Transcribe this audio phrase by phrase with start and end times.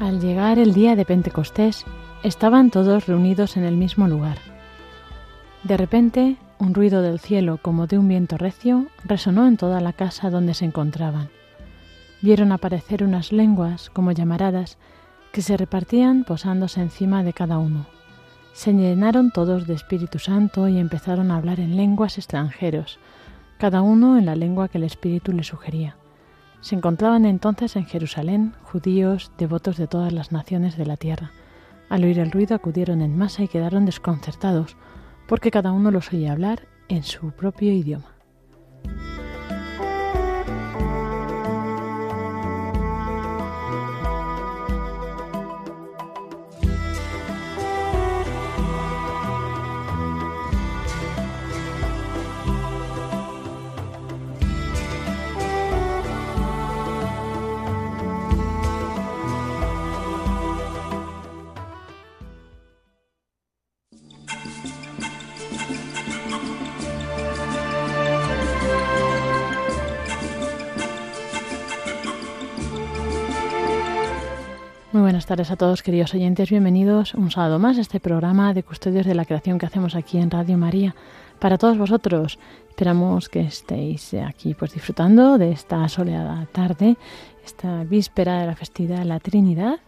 [0.00, 1.84] Al llegar el día de Pentecostés,
[2.22, 4.38] estaban todos reunidos en el mismo lugar.
[5.64, 9.92] De repente, un ruido del cielo como de un viento recio resonó en toda la
[9.92, 11.30] casa donde se encontraban.
[12.22, 14.78] Vieron aparecer unas lenguas como llamaradas
[15.32, 17.86] que se repartían posándose encima de cada uno.
[18.52, 23.00] Se llenaron todos de Espíritu Santo y empezaron a hablar en lenguas extranjeros,
[23.58, 25.96] cada uno en la lengua que el Espíritu le sugería.
[26.60, 31.30] Se encontraban entonces en Jerusalén judíos devotos de todas las naciones de la tierra.
[31.88, 34.76] Al oír el ruido acudieron en masa y quedaron desconcertados,
[35.26, 38.17] porque cada uno los oía hablar en su propio idioma.
[75.28, 76.48] Tardes a todos, queridos oyentes.
[76.48, 80.16] Bienvenidos un sábado más a este programa de Custodios de la Creación que hacemos aquí
[80.16, 80.94] en Radio María.
[81.38, 82.38] Para todos vosotros,
[82.70, 86.96] esperamos que estéis aquí pues disfrutando de esta soleada tarde,
[87.44, 89.80] esta víspera de la festividad de la Trinidad.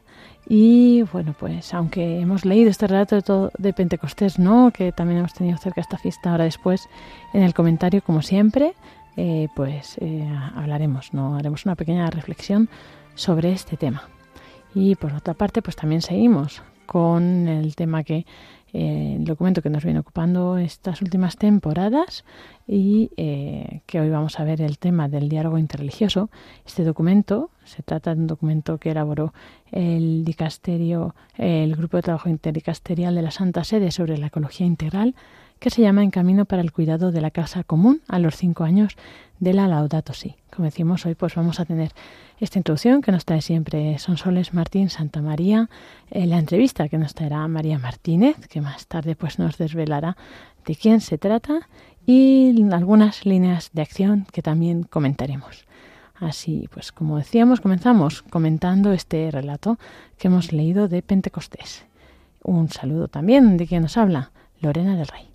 [0.46, 4.70] Y bueno, pues aunque hemos leído este relato de, todo, de Pentecostés, ¿no?
[4.72, 6.86] Que también hemos tenido cerca esta fiesta ahora después
[7.32, 8.74] en el comentario, como siempre,
[9.16, 11.36] eh, pues eh, hablaremos, ¿no?
[11.36, 12.68] Haremos una pequeña reflexión
[13.14, 14.02] sobre este tema.
[14.74, 18.26] Y por otra parte, pues también seguimos con el tema que
[18.72, 22.24] eh, el documento que nos viene ocupando estas últimas temporadas
[22.68, 26.30] y eh, que hoy vamos a ver el tema del diálogo interreligioso.
[26.64, 29.32] Este documento se trata de un documento que elaboró
[29.72, 35.14] el dicasterio, el grupo de trabajo interdicasterial de la Santa Sede sobre la ecología integral,
[35.60, 38.64] que se llama En camino para el cuidado de la casa común a los cinco
[38.64, 38.96] años
[39.38, 40.34] de la Laudato Si.
[40.54, 41.92] Como decimos hoy, pues vamos a tener
[42.40, 45.68] esta introducción que nos trae siempre Sonsoles Martín Santa María,
[46.10, 50.16] eh, la entrevista que nos traerá María Martínez, que más tarde pues nos desvelará
[50.64, 51.68] de quién se trata
[52.06, 55.66] y algunas líneas de acción que también comentaremos.
[56.14, 59.78] Así pues, como decíamos, comenzamos comentando este relato
[60.18, 61.84] que hemos leído de Pentecostés.
[62.42, 65.29] Un saludo también de quien nos habla, Lorena del Rey.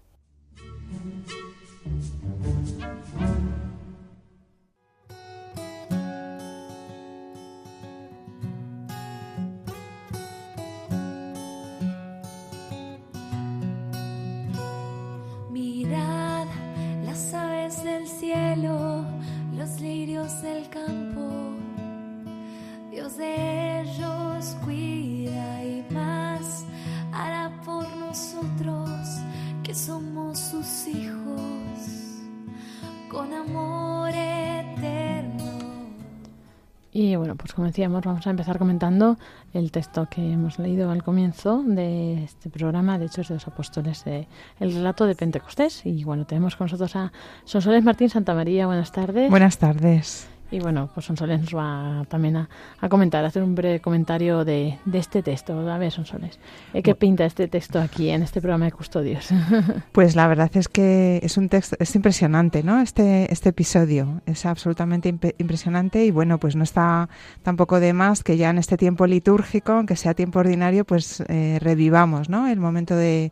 [15.52, 16.48] Mirad
[17.06, 19.06] las aves del cielo,
[19.56, 21.56] los lirios del campo.
[22.92, 26.66] Dios de ellos cuida y más
[27.14, 29.00] hará por nosotros
[29.64, 30.15] que somos
[30.88, 32.22] hijos
[33.10, 35.44] con amor eterno.
[36.92, 39.18] Y bueno, pues como decíamos, vamos a empezar comentando
[39.54, 44.06] el texto que hemos leído al comienzo de este programa de Hechos de los Apóstoles,
[44.08, 44.28] el
[44.60, 45.86] relato de Pentecostés.
[45.86, 47.12] Y bueno, tenemos con nosotros a
[47.44, 48.66] Sonsoles Martín Santa María.
[48.66, 49.30] Buenas tardes.
[49.30, 50.28] Buenas tardes.
[50.52, 52.50] Y bueno, pues Sonsoles nos va también a,
[52.88, 55.58] comentar, a hacer un breve comentario de, este texto.
[55.70, 56.40] A ver, Sonsoles,
[56.74, 59.30] ¿eh, ¿qué pinta este texto aquí en este programa de Custodios?
[59.92, 62.82] Pues la verdad es que es un texto, es impresionante, ¿no?
[62.82, 67.10] Este, este episodio es absolutamente impresionante y bueno, pues no está
[67.44, 71.60] tampoco de más que ya en este tiempo litúrgico, aunque sea tiempo ordinario, pues eh,
[71.62, 72.48] revivamos, ¿no?
[72.48, 73.32] El momento de,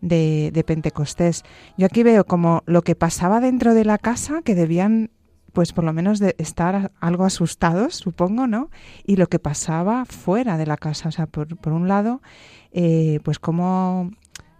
[0.00, 1.44] de, de, Pentecostés.
[1.76, 5.10] Yo aquí veo como lo que pasaba dentro de la casa, que debían
[5.58, 8.70] pues por lo menos de estar algo asustados, supongo, ¿no?
[9.04, 12.22] Y lo que pasaba fuera de la casa, o sea, por, por un lado,
[12.70, 14.12] eh, pues como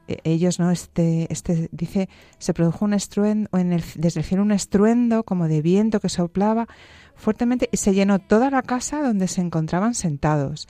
[0.09, 0.73] eh, ellos, ¿no?
[0.73, 2.09] Este, este dice,
[2.41, 6.09] se produjo un estruendo, en el, desde el cielo un estruendo como de viento que
[6.09, 6.67] soplaba
[7.15, 10.67] fuertemente y se llenó toda la casa donde se encontraban sentados.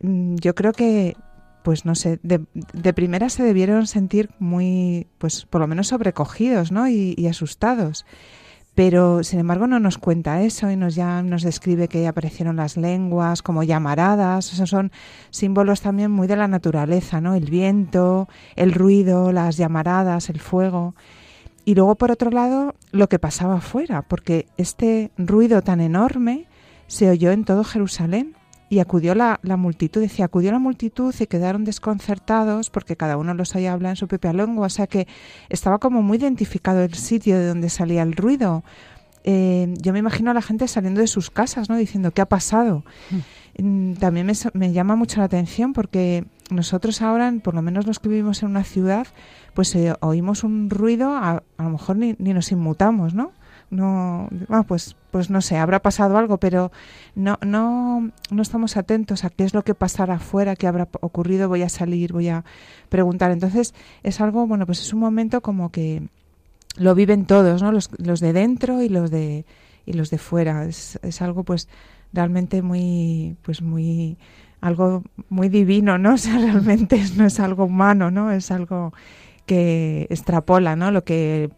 [0.00, 1.16] Mm, yo creo que,
[1.62, 6.72] pues no sé, de, de primera se debieron sentir muy, pues por lo menos sobrecogidos,
[6.72, 6.88] ¿no?
[6.88, 8.04] Y, y asustados.
[8.78, 12.76] Pero, sin embargo, no nos cuenta eso y nos ya nos describe que aparecieron las
[12.76, 14.52] lenguas como llamaradas.
[14.52, 14.92] Esos son
[15.30, 17.34] símbolos también muy de la naturaleza, ¿no?
[17.34, 20.94] El viento, el ruido, las llamaradas, el fuego.
[21.64, 26.46] Y luego, por otro lado, lo que pasaba afuera, porque este ruido tan enorme
[26.86, 28.36] se oyó en todo Jerusalén
[28.70, 33.34] y acudió la, la, multitud, decía, acudió la multitud y quedaron desconcertados porque cada uno
[33.34, 35.06] los oía hablar en su propia lengua, o sea que
[35.48, 38.62] estaba como muy identificado el sitio de donde salía el ruido.
[39.24, 41.76] Eh, yo me imagino a la gente saliendo de sus casas, ¿no?
[41.76, 42.84] Diciendo, ¿qué ha pasado?
[43.58, 43.94] Mm.
[43.94, 48.08] También me, me, llama mucho la atención porque nosotros ahora, por lo menos los que
[48.08, 49.06] vivimos en una ciudad,
[49.54, 53.32] pues eh, oímos un ruido, a, a lo mejor ni, ni nos inmutamos, ¿no?
[53.70, 56.72] No ah, pues pues no sé habrá pasado algo pero
[57.14, 61.48] no no no estamos atentos a qué es lo que pasará afuera qué habrá ocurrido
[61.48, 62.44] voy a salir voy a
[62.88, 63.30] preguntar.
[63.30, 66.08] Entonces es algo bueno pues es un momento como que
[66.76, 69.44] lo viven todos no los, los de dentro y los de
[69.84, 70.64] y los de fuera.
[70.64, 71.68] Es, es algo pues
[72.12, 74.16] realmente muy pues muy
[74.60, 78.92] algo muy divino no o sea realmente no es algo humano no es algo
[79.48, 80.90] que extrapola ¿no?
[80.90, 81.50] lo que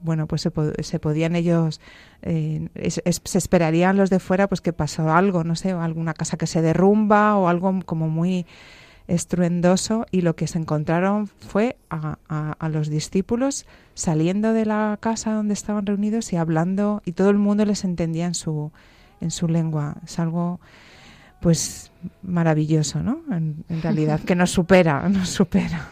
[0.00, 0.52] bueno pues se,
[0.82, 1.80] se podían ellos
[2.22, 6.46] eh, se esperarían los de fuera pues que pasó algo no sé alguna casa que
[6.46, 8.46] se derrumba o algo como muy
[9.08, 15.32] estruendoso y lo que se encontraron fue a, a, los discípulos saliendo de la casa
[15.32, 18.70] donde estaban reunidos y hablando y todo el mundo les entendía en su
[19.20, 19.96] en su lengua.
[20.04, 20.60] Es algo
[21.40, 21.90] pues
[22.22, 25.88] maravilloso no en, en realidad que nos supera nos supera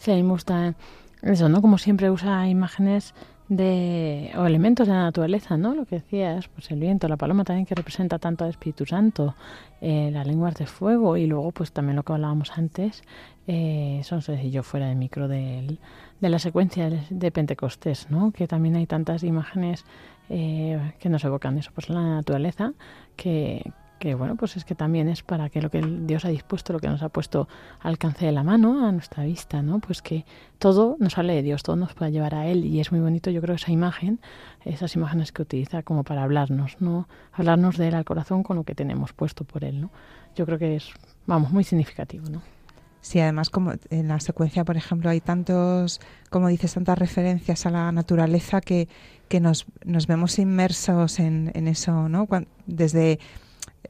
[0.00, 0.74] Sí, a mí me gusta
[1.20, 1.60] eso, ¿no?
[1.60, 3.12] Como siempre usa imágenes
[3.50, 5.74] de o elementos de la naturaleza, ¿no?
[5.74, 9.34] Lo que decías, pues el viento, la paloma también que representa tanto al Espíritu Santo,
[9.82, 13.02] eh, las lenguas de fuego y luego pues también lo que hablábamos antes,
[13.46, 15.76] eh, son si yo fuera de micro de,
[16.18, 18.30] de la secuencia de, Pentecostés, ¿no?
[18.30, 19.84] Que también hay tantas imágenes
[20.30, 22.72] eh, que nos evocan eso, pues la naturaleza,
[23.16, 23.70] que,
[24.00, 26.80] que bueno, pues es que también es para que lo que Dios ha dispuesto, lo
[26.80, 27.48] que nos ha puesto
[27.80, 29.78] al alcance de la mano, a nuestra vista, ¿no?
[29.78, 30.24] Pues que
[30.58, 33.30] todo nos sale de Dios, todo nos puede llevar a Él y es muy bonito,
[33.30, 34.18] yo creo, esa imagen,
[34.64, 37.08] esas imágenes que utiliza como para hablarnos, ¿no?
[37.32, 39.90] Hablarnos de Él al corazón con lo que tenemos puesto por Él, ¿no?
[40.34, 40.88] Yo creo que es,
[41.26, 42.40] vamos, muy significativo, ¿no?
[43.02, 47.70] Sí, además como en la secuencia, por ejemplo, hay tantos, como dices, tantas referencias a
[47.70, 48.88] la naturaleza que,
[49.28, 52.26] que nos, nos vemos inmersos en, en eso, ¿no?
[52.66, 53.18] desde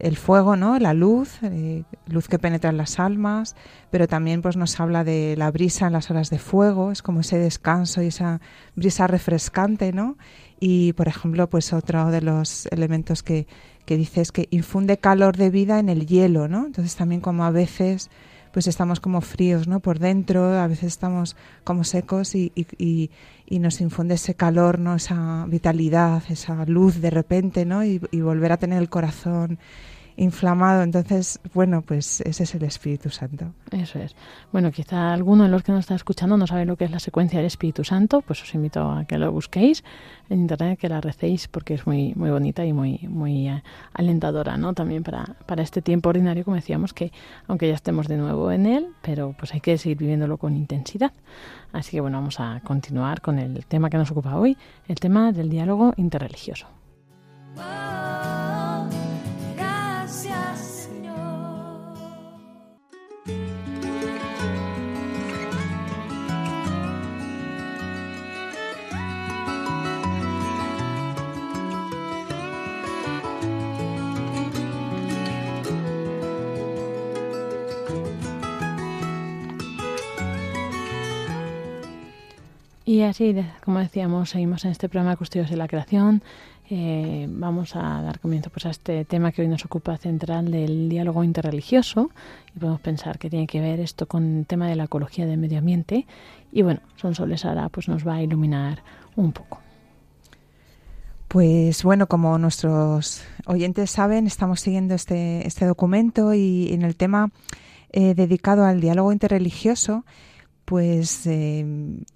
[0.01, 0.79] el fuego, ¿no?
[0.79, 3.57] La luz, eh, luz que penetra en las almas,
[3.91, 7.21] pero también pues nos habla de la brisa en las horas de fuego, es como
[7.21, 8.41] ese descanso y esa
[8.75, 10.17] brisa refrescante, ¿no?
[10.59, 13.47] Y por ejemplo, pues otro de los elementos que,
[13.85, 16.67] que dice es que infunde calor de vida en el hielo, ¿no?
[16.67, 18.11] Entonces también como a veces
[18.53, 19.81] pues estamos como fríos, ¿no?
[19.81, 23.11] Por dentro, a veces estamos como secos y, y,
[23.47, 24.97] y, nos infunde ese calor, ¿no?
[24.97, 27.85] Esa vitalidad, esa luz de repente, ¿no?
[27.85, 29.59] Y, y volver a tener el corazón
[30.17, 30.83] inflamado.
[30.83, 33.53] Entonces, bueno, pues ese es el Espíritu Santo.
[33.71, 34.17] Eso es.
[34.53, 37.01] Bueno, quizá alguno de los que nos está escuchando no sabe lo que es la
[37.01, 39.85] secuencia del Espíritu Santo, pues os invito a que lo busquéis
[40.29, 43.63] en internet, que la recéis porque es muy muy bonita y muy muy eh,
[43.95, 44.75] alentadora, ¿no?
[44.75, 47.13] También para, para este tiempo ordinario, como decíamos, que
[47.47, 51.13] aunque ya estemos de nuevo en él, pero pues hay que seguir viviéndolo con intensidad.
[51.73, 54.57] Así que bueno, vamos a continuar con el tema que nos ocupa hoy,
[54.89, 56.67] el tema del diálogo interreligioso.
[82.91, 86.25] Y así, como decíamos, seguimos en este programa Custodios de la Creación.
[86.69, 90.89] Eh, vamos a dar comienzo pues, a este tema que hoy nos ocupa central del
[90.89, 92.11] diálogo interreligioso
[92.53, 95.39] y podemos pensar que tiene que ver esto con el tema de la ecología del
[95.39, 96.05] medio ambiente
[96.51, 98.83] y bueno, Sonsoles ahora pues nos va a iluminar
[99.15, 99.61] un poco.
[101.29, 107.31] Pues bueno, como nuestros oyentes saben, estamos siguiendo este, este documento y en el tema
[107.93, 110.05] eh, dedicado al diálogo interreligioso
[110.71, 111.67] pues eh,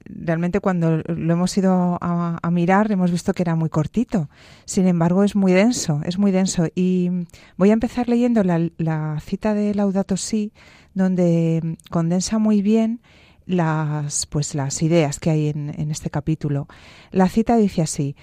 [0.05, 4.31] realmente cuando lo hemos ido a, mirar hemos visto que era muy cortito.
[4.65, 6.69] Sin embargo, es muy denso, es muy denso.
[6.73, 7.11] Y
[7.57, 10.53] voy a empezar leyendo la, cita de Laudato Si,
[10.95, 13.01] donde condensa muy bien
[13.45, 16.69] las, pues, las ideas que hay en, en este capítulo.
[17.11, 18.15] La cita dice así.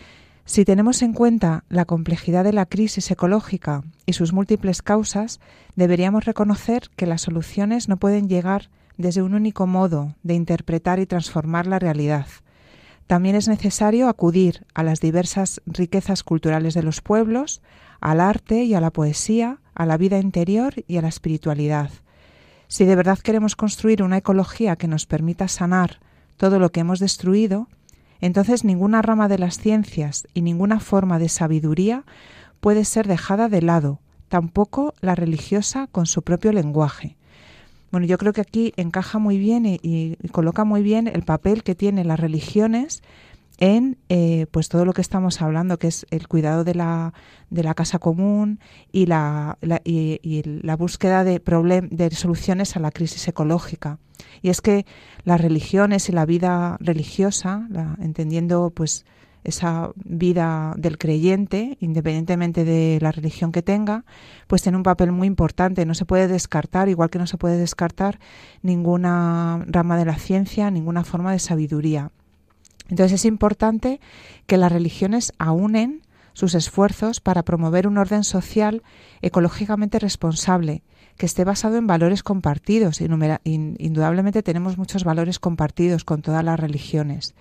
[0.46, 5.42] Si tenemos en cuenta la complejidad de la crisis ecológica y sus múltiples causas,
[5.76, 8.70] deberíamos reconocer que las soluciones no pueden llegar
[9.02, 12.28] desde un único modo de interpretar y transformar la realidad.
[13.08, 17.62] También es necesario acudir a las diversas riquezas culturales de los pueblos,
[18.00, 21.92] al arte y a la poesía, a la vida interior y a la espiritualidad.
[22.68, 26.00] Si de verdad queremos construir una ecología que nos permita sanar
[26.38, 27.68] todo lo que hemos destruido,
[28.22, 32.06] entonces ninguna rama de las ciencias y ninguna forma de sabiduría
[32.62, 37.18] puede ser dejada de lado, tampoco la religiosa con su propio lenguaje.
[37.92, 41.76] Bueno, yo creo que aquí encaja muy bien y, coloca muy bien el papel que
[41.76, 43.04] tienen las religiones
[43.58, 47.14] en eh, pues todo lo que estamos hablando, que es el cuidado de la,
[47.50, 48.60] de la casa común
[48.92, 51.40] y la, y, la búsqueda de,
[51.92, 54.00] de soluciones a la crisis ecológica.
[54.42, 54.86] Y es que
[55.26, 57.68] las religiones y la vida religiosa,
[58.00, 59.06] entendiendo pues
[59.44, 64.06] esa vida del creyente, independientemente de la religión que tenga,
[64.48, 65.86] pues tiene un papel muy importante.
[65.86, 68.20] No se puede descartar, igual que no se puede descartar
[68.62, 72.12] ninguna rama de la ciencia, ninguna forma de sabiduría.
[72.90, 74.00] Entonces es importante
[74.48, 76.02] que las religiones aúnen
[76.34, 78.84] sus esfuerzos para promover un orden social
[79.22, 80.84] ecológicamente responsable,
[81.18, 83.02] que esté basado en valores compartidos.
[83.02, 87.36] Indudablemente tenemos muchos valores compartidos con todas las religiones.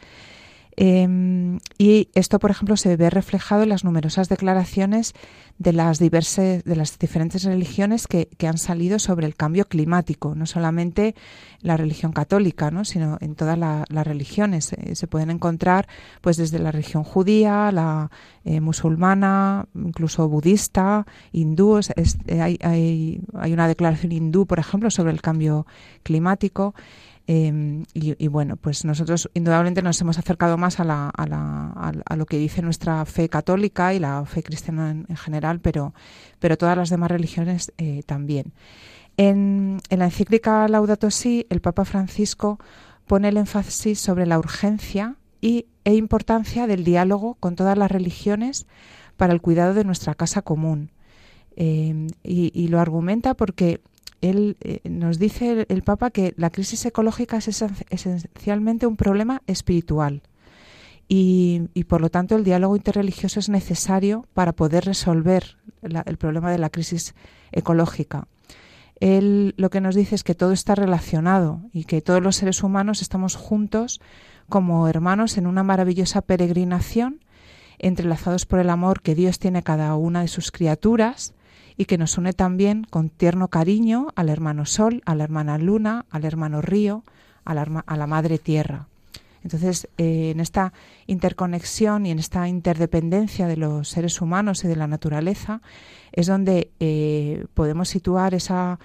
[0.82, 5.12] Em, y esto, por ejemplo, se ve reflejado en las numerosas declaraciones
[5.58, 10.46] de las, diversas, de las diferentes religiones que, han salido sobre el cambio climático, no
[10.46, 11.14] solamente
[11.60, 12.86] la religión católica, ¿no?
[12.86, 14.72] sino en todas las religiones.
[14.72, 15.86] Eh, se pueden encontrar
[16.22, 18.10] pues desde la religión judía, la
[18.46, 21.78] eh, musulmana, incluso budista, hindú.
[21.78, 25.66] Eh, hay, hay, hay una declaración hindú, por ejemplo, sobre el cambio
[26.04, 26.74] climático.
[27.32, 33.04] Em, y, bueno, pues nosotros indudablemente nos hemos acercado más a, lo que dice nuestra
[33.04, 35.94] fe católica y la fe cristiana en, general, pero,
[36.40, 38.52] pero todas las demás religiones eh, también.
[39.16, 42.58] En, la encíclica Laudato Si, el Papa Francisco
[43.06, 48.66] pone el énfasis sobre la urgencia y, e importancia del diálogo con todas las religiones
[49.16, 50.90] para el cuidado de nuestra casa común.
[51.54, 53.80] Em, y, lo argumenta porque
[54.20, 60.22] él eh, nos dice el, Papa que la crisis ecológica es esencialmente un problema espiritual
[61.12, 66.58] y, por lo tanto el diálogo interreligioso es necesario para poder resolver el problema de
[66.58, 67.16] la crisis
[67.50, 68.28] ecológica.
[69.00, 72.62] Él lo que nos dice es que todo está relacionado y que todos los seres
[72.62, 74.00] humanos estamos juntos
[74.48, 77.24] como hermanos en una maravillosa peregrinación
[77.80, 81.34] entrelazados por el amor que Dios tiene a cada una de sus criaturas
[81.80, 86.04] y que nos une también con tierno cariño al hermano Sol, a la hermana Luna,
[86.10, 87.04] al hermano Río,
[87.42, 88.86] a la, Madre Tierra.
[89.42, 90.74] Entonces, eh, en esta
[91.06, 95.62] interconexión y en esta interdependencia de los seres humanos y de la naturaleza
[96.12, 98.78] es donde eh, podemos situar esa,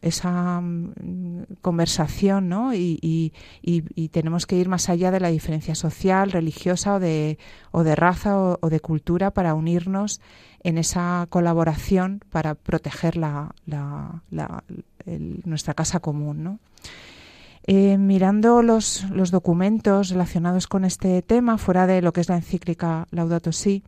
[0.00, 2.74] esa mm, conversación, ¿no?
[2.74, 3.32] Y,
[4.10, 7.38] tenemos que ir más allá de la diferencia social, religiosa o de,
[7.70, 10.20] o de raza o de cultura para unirnos
[10.62, 13.54] en esa colaboración para proteger la,
[15.44, 16.60] nuestra casa común.
[17.64, 22.36] Eh, mirando los, los, documentos relacionados con este tema, fuera de lo que es la
[22.36, 23.84] encíclica Laudato Si,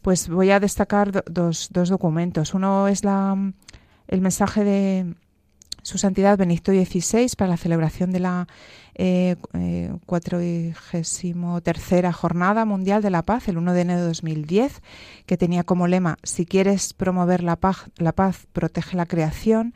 [0.00, 2.54] pues voy a destacar dos, dos documentos.
[2.54, 3.36] Uno es la,
[4.10, 5.14] el mensaje de
[5.82, 8.48] su Santidad Benedicto XVI para la celebración de la
[8.96, 9.92] eh, eh,
[11.62, 14.82] tercera Jornada Mundial de la Paz, el 1 de enero de 2010,
[15.26, 19.74] que tenía como lema, si quieres promover la paz, la paz protege la creación.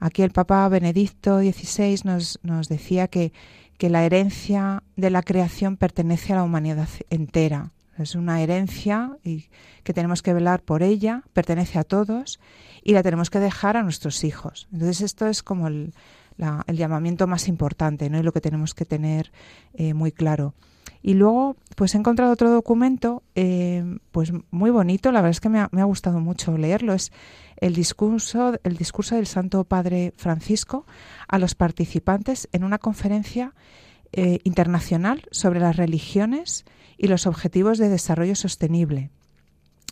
[0.00, 3.32] Aquí el Papa Benedicto XVI nos, nos decía que,
[3.78, 7.72] que la herencia de la creación pertenece a la humanidad entera.
[7.98, 9.48] Es una herencia y
[9.82, 12.40] que tenemos que velar por ella, pertenece a todos
[12.82, 14.68] y la tenemos que dejar a nuestros hijos.
[14.72, 15.92] Entonces esto es como el,
[16.68, 18.18] llamamiento más importante, ¿no?
[18.18, 19.32] Y lo que tenemos que tener
[19.74, 20.54] eh, muy claro.
[21.02, 25.48] Y luego, pues he encontrado otro documento, eh, pues muy bonito, la verdad es que
[25.48, 27.12] me ha, me ha, gustado mucho leerlo, es
[27.56, 30.86] el discurso, el discurso del Santo Padre Francisco
[31.28, 33.54] a los participantes en una conferencia
[34.12, 36.64] eh, internacional sobre las religiones
[36.98, 39.10] y los objetivos de desarrollo sostenible.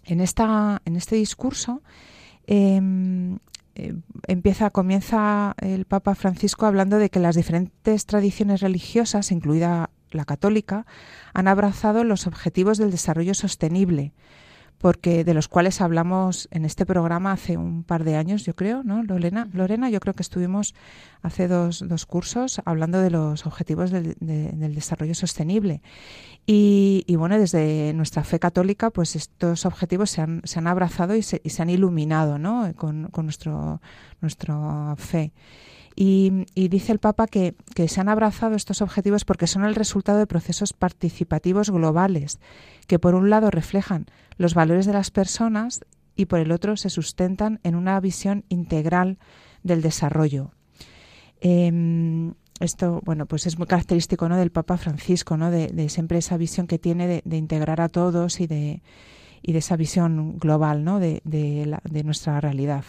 [0.05, 1.83] En, esta, en este discurso
[2.47, 3.39] em,
[3.77, 3.95] eh,
[4.27, 10.87] empieza, comienza el Papa Francisco hablando de que las diferentes tradiciones religiosas, incluida la católica,
[11.35, 14.13] han abrazado los objetivos del desarrollo sostenible,
[14.79, 18.83] porque de los cuales hablamos en este programa hace un par de años, yo creo,
[18.83, 19.03] ¿no?
[19.03, 20.75] Lorena, Lorena yo creo que estuvimos
[21.23, 25.83] hace dos, dos cursos hablando de los objetivos del, del desarrollo sostenible.
[26.47, 31.17] Y, y, bueno, desde nuestra fe católica, pues estos objetivos se han, se han abrazado
[31.17, 32.73] y se, y se han iluminado, ¿no?
[32.77, 33.81] Con, nuestro,
[34.21, 35.33] nuestra fe.
[35.97, 39.75] Y, y, dice el Papa que, que, se han abrazado estos objetivos porque son el
[39.75, 42.39] resultado de procesos participativos globales,
[42.87, 45.81] que por un lado reflejan los valores de las personas
[46.15, 49.19] y por el otro se sustentan en una visión integral
[49.65, 50.53] del desarrollo.
[51.41, 54.37] Eh, esto, bueno, pues es muy característico ¿no?
[54.37, 55.51] del Papa Francisco, ¿no?
[55.51, 58.83] de, de siempre esa visión que tiene de, integrar a todos y de,
[59.43, 60.99] y de esa visión global ¿no?
[61.01, 62.85] de, de nuestra realidad.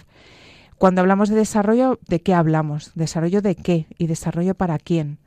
[0.77, 2.91] Cuando hablamos de desarrollo, ¿de qué hablamos?
[2.95, 3.87] ¿Desarrollo de qué?
[3.97, 5.17] ¿Y desarrollo para quién?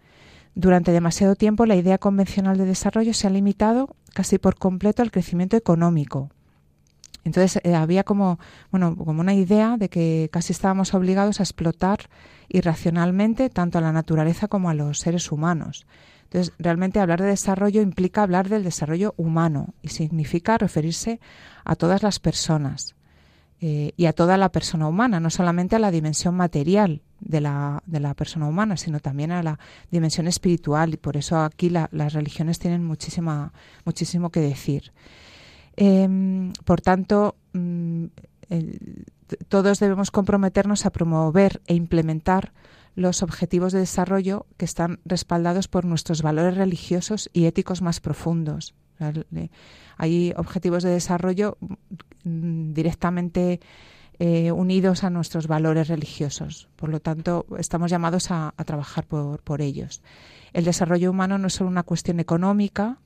[0.54, 5.10] Durante demasiado tiempo la idea convencional de desarrollo se ha limitado casi por completo al
[5.10, 6.30] crecimiento económico.
[7.24, 8.38] Entonces eh, había como,
[8.70, 12.08] bueno, como una idea de que casi estábamos obligados a explotar
[12.48, 15.86] irracionalmente tanto a la naturaleza como a los seres humanos.
[16.24, 21.18] Entonces, realmente hablar de desarrollo implica hablar del desarrollo humano y significa referirse
[21.64, 22.94] a todas las personas
[23.60, 27.82] eh, y a toda la persona humana, no solamente a la dimensión material de la,
[27.84, 29.58] de la persona humana, sino también a la
[29.90, 30.94] dimensión espiritual.
[30.94, 33.52] Y por eso aquí la, las religiones tienen muchísima,
[33.84, 34.92] muchísimo que decir.
[35.82, 38.04] Eh, por tanto, mm,
[39.48, 42.52] todos debemos comprometernos a promover e implementar
[42.94, 48.74] los objetivos de desarrollo que están respaldados por nuestros valores religiosos y éticos más profundos.
[49.96, 51.56] Hay objetivos de desarrollo
[52.24, 53.60] mm, directamente
[54.18, 56.68] eh, unidos a nuestros valores religiosos.
[56.76, 60.02] Por lo tanto, estamos llamados a, trabajar por, ellos.
[60.52, 62.98] El desarrollo humano no es solo una cuestión económica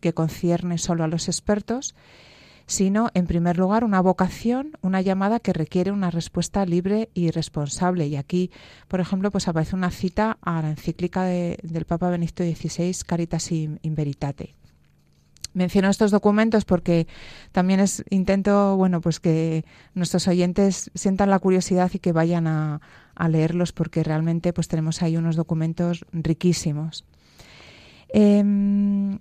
[0.00, 1.94] que concierne solo a los expertos,
[2.68, 8.06] sino, en primer lugar, una vocación, una llamada que requiere una respuesta libre y responsable.
[8.06, 8.50] Y aquí,
[8.88, 13.50] por ejemplo, pues aparece una cita a la encíclica de, del Papa Benedicto XVI, Caritas
[13.52, 14.54] in, Veritate.
[15.54, 17.06] Menciono estos documentos porque
[17.52, 22.80] también intento, bueno, pues que nuestros oyentes sientan la curiosidad y que vayan a,
[23.30, 27.06] leerlos porque realmente pues tenemos ahí unos documentos riquísimos.
[28.12, 29.18] Eh,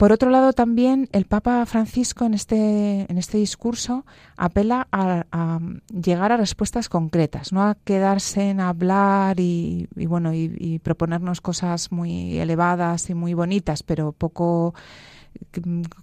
[0.00, 4.06] por otro lado, también el Papa Francisco en este, en este discurso
[4.38, 5.60] apela a,
[5.92, 12.38] llegar a respuestas concretas, no a quedarse en hablar y, bueno y, proponernos cosas muy
[12.38, 14.74] elevadas y muy bonitas, pero poco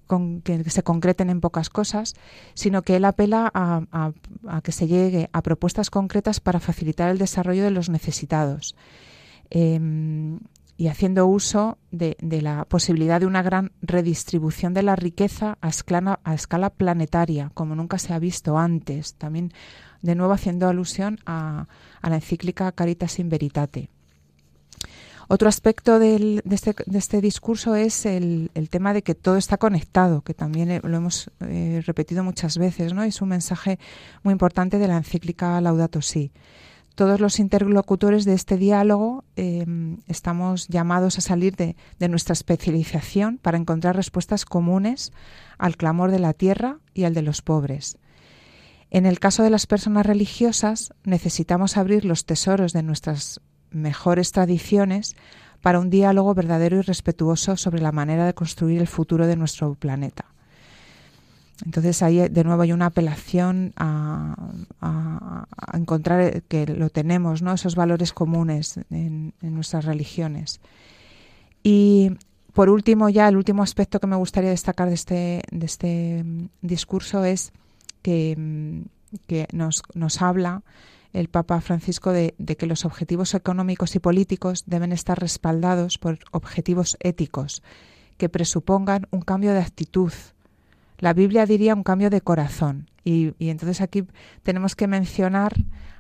[0.06, 2.14] con, que se concreten en pocas cosas,
[2.54, 4.12] sino que él apela a,
[4.62, 8.76] que se llegue a propuestas concretas para facilitar el desarrollo de los necesitados.
[9.50, 9.80] Eh,
[10.78, 15.70] y haciendo uso de, de, la posibilidad de una gran redistribución de la riqueza a
[15.70, 19.16] escala, a escala, planetaria, como nunca se ha visto antes.
[19.16, 19.52] También,
[20.04, 21.68] de nuevo, haciendo alusión a,
[22.02, 23.90] a la encíclica Caritas in Veritate.
[25.30, 29.58] Otro aspecto de, este, de, este, discurso es el, el, tema de que todo está
[29.58, 33.04] conectado, que también lo hemos eh, repetido muchas veces, ¿no?
[33.04, 33.78] Es un mensaje
[34.24, 36.32] muy importante de la encíclica Laudato Si
[36.98, 39.68] todos los interlocutores de este diálogo eh,
[40.08, 45.14] estamos llamados a salir de, de, nuestra especialización para encontrar respuestas comunes
[45.60, 48.00] al clamor de la tierra y al de los pobres.
[48.90, 55.16] En el caso de las personas religiosas, necesitamos abrir los tesoros de nuestras mejores tradiciones
[55.62, 59.76] para un diálogo verdadero y respetuoso sobre la manera de construir el futuro de nuestro
[59.76, 60.26] planeta.
[61.66, 64.36] Entonces ahí de nuevo hay una apelación a,
[65.74, 67.54] encontrar que lo tenemos, ¿no?
[67.54, 70.60] Esos valores comunes en, nuestras religiones.
[71.64, 72.12] Y
[72.54, 76.26] por último, ya el último aspecto que me gustaría destacar de este, de este
[76.62, 77.52] discurso es
[78.02, 78.84] que,
[79.28, 80.64] que nos, nos habla
[81.14, 86.98] el Papa Francisco de, que los objetivos económicos y políticos deben estar respaldados por objetivos
[87.00, 87.64] éticos
[88.18, 90.12] que presupongan un cambio de actitud
[91.00, 92.90] La Biblia diría un cambio de corazón.
[93.04, 94.06] Y, entonces aquí
[94.44, 95.54] tenemos que mencionar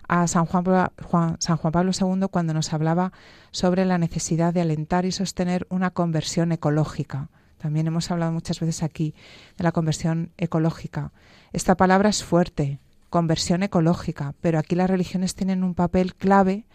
[0.09, 3.11] a San Juan, Pablo II cuando nos hablaba
[3.51, 7.29] sobre la necesidad de alentar y sostener una conversión ecológica.
[7.57, 9.15] También hemos hablado muchas veces aquí
[9.57, 11.11] de la conversión ecológica.
[11.53, 12.79] Esta palabra es fuerte,
[13.09, 16.65] conversión ecológica, pero aquí las religiones tienen un papel clave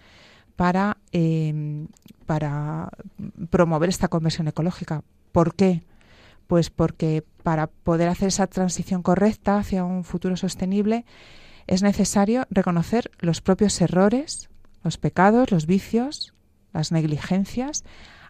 [0.56, 1.88] para, em,
[2.26, 2.88] para
[3.50, 5.02] promover esta conversión ecológica.
[5.30, 5.82] ¿Por qué?
[6.52, 11.06] Pues porque para poder hacer esa transición correcta hacia un futuro sostenible
[11.66, 14.50] es necesario reconocer los propios errores,
[14.84, 16.34] los pecados, los vicios,
[16.74, 17.84] las negligencias,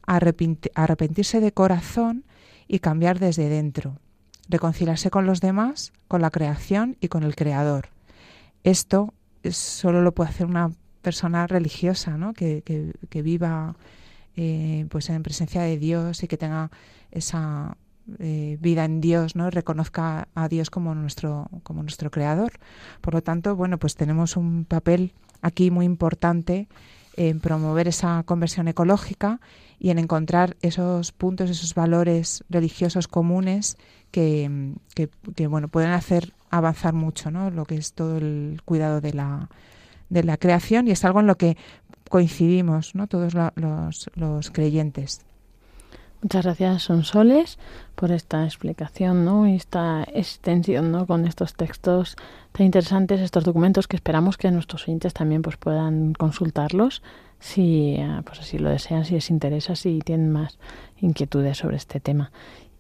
[0.07, 2.25] arrepentirse de corazón
[2.69, 3.99] y cambiar desde dentro,
[4.49, 7.89] reconciliarse con los demás, con la creación y con el Creador.
[8.63, 9.15] Esto
[9.51, 12.35] solo lo puede hacer una persona religiosa, ¿no?
[12.35, 12.63] que,
[13.11, 13.75] que, viva
[14.37, 16.71] eh, pues en presencia de Dios y que tenga
[17.11, 17.77] esa
[18.19, 19.51] eh, vida en Dios, ¿no?
[19.51, 22.53] reconozca a Dios como nuestro, como nuestro creador.
[23.01, 26.69] Por lo tanto, bueno, pues tenemos un papel aquí muy importante
[27.17, 29.41] en promover esa conversión ecológica
[29.79, 33.77] y en encontrar esos puntos, esos valores religiosos comunes
[34.11, 37.51] que, que, bueno, pueden hacer avanzar mucho, ¿no?
[37.51, 39.49] Lo que es todo el cuidado de la,
[40.09, 41.57] de la creación y es algo en lo que
[42.09, 43.07] coincidimos, ¿no?
[43.07, 45.23] Todos los, los creyentes.
[46.23, 47.59] Muchas gracias, Sonsoles,
[47.97, 49.49] por esta explicación ¿no?
[49.49, 51.05] y esta extensión ¿no?
[51.05, 52.17] con estos textos
[52.53, 57.03] tan interesantes, estos documentos que esperamos que nuestros oyentes también pues, puedan consultarlos
[57.41, 60.61] si ah, pues así lo desean, si les interesa, si tienen más
[61.01, 62.31] inquietudes sobre este tema.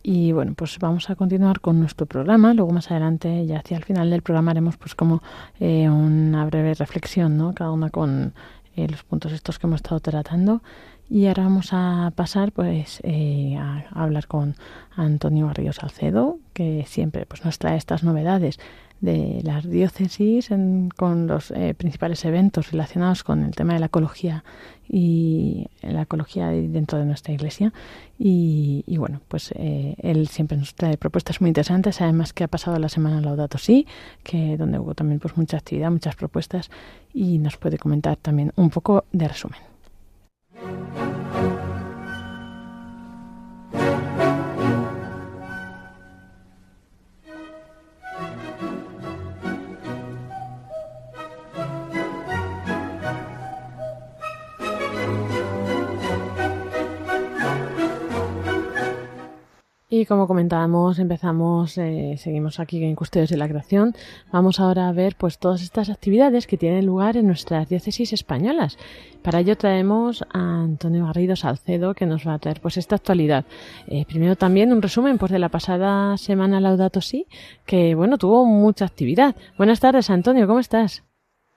[0.05, 2.55] Y bueno, pues vamos a continuar con nuestro programa.
[2.55, 5.20] Luego más adelante, ya hacia el final del programa, haremos pues como
[5.59, 7.55] eh, una breve reflexión, ¿no?
[7.55, 8.35] Cada una con
[8.76, 10.62] eh, los puntos estos que hemos estado tratando.
[11.08, 14.56] Y ahora vamos a pasar pues eh, a, hablar con
[14.96, 18.58] Antonio Barrio Salcedo, que siempre pues, nos trae estas novedades
[19.02, 20.48] de las diócesis
[20.96, 24.44] con los eh, principales eventos relacionados con el tema de la ecología
[24.88, 27.72] y la ecología dentro de nuestra iglesia.
[28.16, 32.78] Y, bueno, pues eh, él siempre nos trae propuestas muy interesantes, además que ha pasado
[32.78, 33.86] la semana Laudato Si,
[34.22, 36.70] que donde hubo también pues mucha actividad, muchas propuestas,
[37.12, 39.71] y nos puede comentar también un poco de resumen.
[40.62, 41.21] Thank you.
[59.94, 63.94] Y como comentábamos, empezamos, eh, seguimos aquí en Custodios de la Creación.
[64.33, 68.78] Vamos ahora a ver pues todas estas actividades que tienen lugar en nuestras diócesis españolas.
[69.20, 73.44] Para ello traemos a Antonio Garrido Salcedo que nos va a traer pues esta actualidad.
[73.87, 77.26] Eh, primero también un resumen pues de la pasada semana Laudato Si,
[77.66, 79.37] que bueno, tuvo mucha actividad.
[79.59, 81.05] Buenas tardes, Antonio, ¿cómo estás?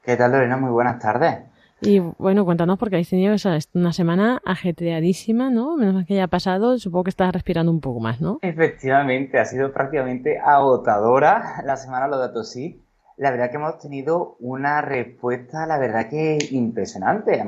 [0.04, 0.58] ¿Qué tal, Lorena?
[0.58, 1.55] Muy buenas tardes.
[1.86, 3.36] Y bueno, cuéntanos, porque habéis tenido
[3.74, 5.78] una semana ajetreadísima, ¿no?
[5.78, 8.39] Menos mal que haya pasado, supongo que estás respirando un poco más, ¿no?
[8.41, 12.84] Efectivamente, ha sido prácticamente agotadora la semana, los datos sí.
[13.17, 17.41] La verdad que hemos tenido una respuesta, la verdad que impresionante.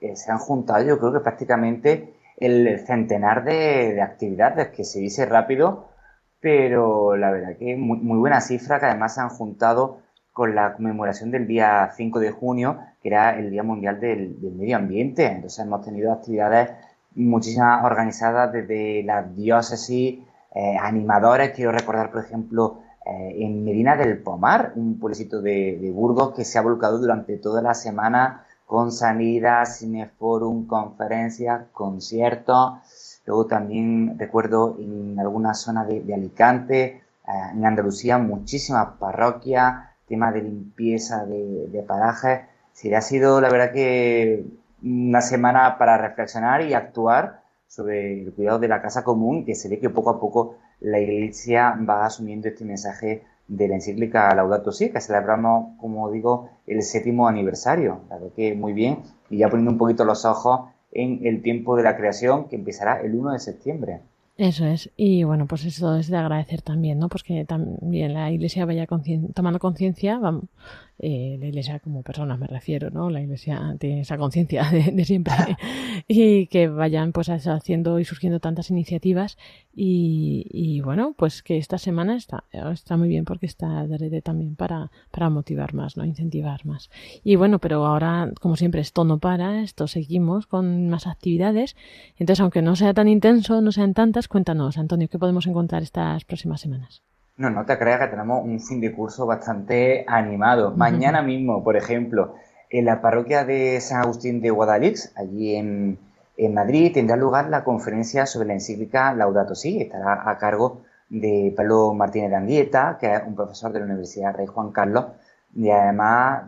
[0.00, 5.24] Eh, se han juntado, yo creo que prácticamente el centenar de, actividades, que se dice
[5.24, 5.88] rápido,
[6.40, 10.00] pero la verdad que muy, muy buena cifra, que además se han juntado
[10.32, 15.26] con la conmemoración del día 5 de junio, era el Día Mundial del, Medio Ambiente.
[15.26, 16.70] Entonces hemos tenido actividades
[17.14, 20.20] muchísimas organizadas desde la diócesis,
[20.54, 26.34] eh, animadores, quiero recordar, por ejemplo, eh, en Medina del Pomar, un pueblecito de, Burgos
[26.34, 33.20] que se ha volcado durante toda la semana con sanidad, cineforum, conferencias, conciertos.
[33.26, 37.02] Luego también recuerdo en alguna zona de, Alicante, eh,
[37.52, 39.74] en Andalucía, muchísimas parroquias,
[40.08, 42.53] tema de limpieza de parajes.
[42.74, 44.44] Sí, ha sido la verdad que
[44.82, 49.68] una semana para reflexionar y actuar sobre el cuidado de la casa común, que se
[49.68, 54.72] ve que poco a poco la Iglesia va asumiendo este mensaje de la encíclica Laudato
[54.72, 58.00] Si, que celebramos, como digo, el séptimo aniversario.
[58.10, 58.98] La verdad que muy bien,
[59.30, 63.00] y ya poniendo un poquito los ojos en el tiempo de la creación, que empezará
[63.00, 64.00] el 1 de septiembre.
[64.36, 64.90] Eso es.
[64.96, 67.08] Y bueno, pues eso es de agradecer también, ¿no?
[67.08, 68.86] Pues que también la Iglesia vaya
[69.32, 70.20] tomando conciencia,
[70.98, 73.10] eh, la Iglesia como personas me refiero, ¿no?
[73.10, 75.34] La Iglesia tiene esa conciencia de, siempre
[76.08, 79.36] y que vayan pues haciendo y surgiendo tantas iniciativas
[79.74, 84.22] y, y, bueno, pues que esta semana está, está muy bien porque está de red
[84.22, 86.04] también para, para motivar más, ¿no?
[86.04, 86.90] Incentivar más.
[87.24, 91.76] Y bueno, pero ahora, como siempre, esto no para, esto seguimos con más actividades.
[92.18, 96.24] Entonces, aunque no sea tan intenso, no sean tantas, cuéntanos, Antonio, ¿qué podemos encontrar estas
[96.24, 97.02] próximas semanas?
[97.36, 100.70] No, no te creas que tenemos un fin de curso bastante animado.
[100.76, 102.36] Mañana mismo, por ejemplo,
[102.70, 105.98] en la parroquia de San Agustín de Guadalix, allí en,
[106.52, 109.82] Madrid, tendrá lugar la conferencia sobre la encíclica Laudato Si.
[109.82, 114.36] Estará a cargo de Pablo Martínez de Andieta, que es un profesor de la Universidad
[114.36, 115.06] Rey Juan Carlos,
[115.56, 116.44] y además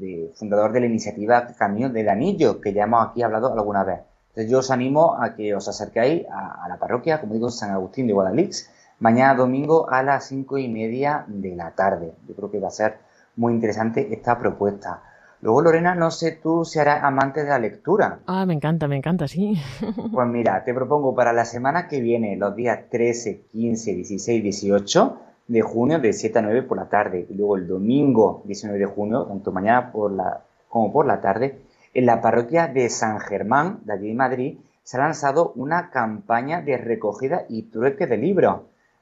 [0.00, 4.00] eh, fundador de la iniciativa Camino del Anillo, que ya hemos aquí hablado alguna vez.
[4.30, 7.70] Entonces yo os animo a que os acerquéis a, a la parroquia, como digo, San
[7.70, 12.12] Agustín de Guadalix, mañana domingo a las cinco y media de la tarde.
[12.28, 12.98] Yo creo que va a ser
[13.36, 15.02] muy interesante esta propuesta.
[15.42, 18.20] Luego, Lorena, no sé tú si harás amante de la lectura.
[18.26, 19.54] Ah, me encanta, me encanta, sí.
[20.12, 25.18] Pues mira, te propongo para la semana que viene, los días 13, 15, 16, 18
[25.48, 27.26] de junio, de 7 a 9 por la tarde.
[27.28, 31.58] Y luego el domingo 19 de junio, tanto mañana por la, como por la tarde,
[31.92, 36.62] en la parroquia de San Germán, de allí en Madrid, se ha lanzado una campaña
[36.62, 38.60] de recogida y trueque de libros.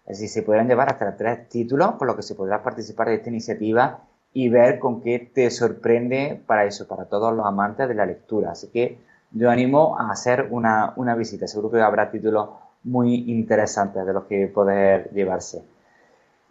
[0.09, 3.31] Así se podrán llevar hasta tres títulos, por lo que se podrá participar de esta
[3.31, 4.01] iniciativa
[4.35, 8.51] y ver con qué te sorprende para eso, para todos los amantes de la lectura.
[8.51, 8.99] Así que
[9.31, 11.47] yo animo a hacer una, visita.
[11.47, 12.51] Seguro que habrá títulos
[12.83, 15.63] muy interesantes de los que poder llevarse.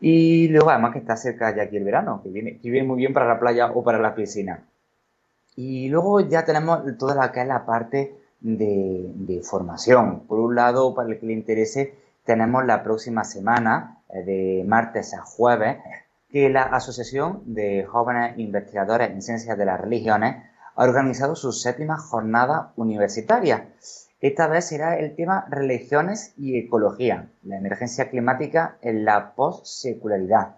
[0.02, 2.98] Y luego, además, que está cerca ya aquí el verano, que viene, que viene muy
[2.98, 4.66] bien para la playa o para la piscina.
[5.56, 10.22] Y luego ya tenemos toda la es la parte de, de formación.
[10.22, 11.94] Por un lado, para el que le interese,
[12.26, 15.78] tenemos la próxima semana, eh, de martes a jueves,
[16.30, 20.44] que la Asociación de Jóvenes Investigadores en Ciencias de las Religiones
[20.76, 23.70] ha organizado su séptima jornada universitaria.
[24.20, 30.56] Esta vez será el tema Religiones y Ecología, la emergencia climática en la post-secularidad.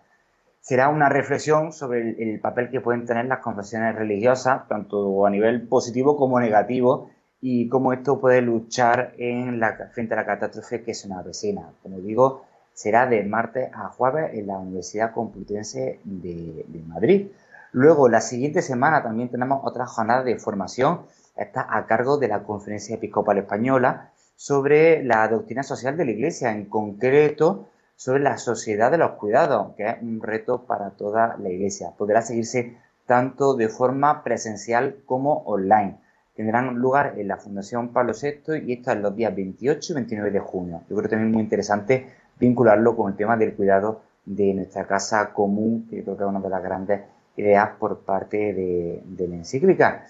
[0.61, 5.67] Será una reflexión sobre el, papel que pueden tener las confesiones religiosas, tanto a nivel
[5.67, 7.09] positivo como negativo,
[7.47, 11.69] y cómo esto puede luchar en la, frente a la catástrofe que se nos avecina.
[11.83, 12.41] Como digo,
[12.73, 17.27] será de martes a jueves en la Universidad Complutense de, Madrid.
[17.71, 21.01] Luego, la siguiente semana también tenemos otra jornada de formación,
[21.35, 26.51] está a cargo de la Conferencia Episcopal Española, sobre la doctrina social de la Iglesia,
[26.51, 31.49] en concreto sobre la sociedad de los cuidados, que es un reto para toda la
[31.49, 31.91] Iglesia.
[31.95, 35.99] Podrá seguirse tanto de forma presencial como online
[36.35, 40.31] tendrán lugar en la Fundación Pablo VI y esto es los días 28 y 29
[40.31, 40.81] de junio.
[40.89, 45.87] Yo creo también muy interesante vincularlo con el tema del cuidado de nuestra casa común,
[45.89, 47.01] que creo que es una de las grandes
[47.37, 50.05] ideas por parte de, la encíclica.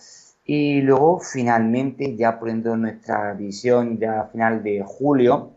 [0.46, 5.52] Y luego, finalmente, ya poniendo nuestra visión ya final de julio,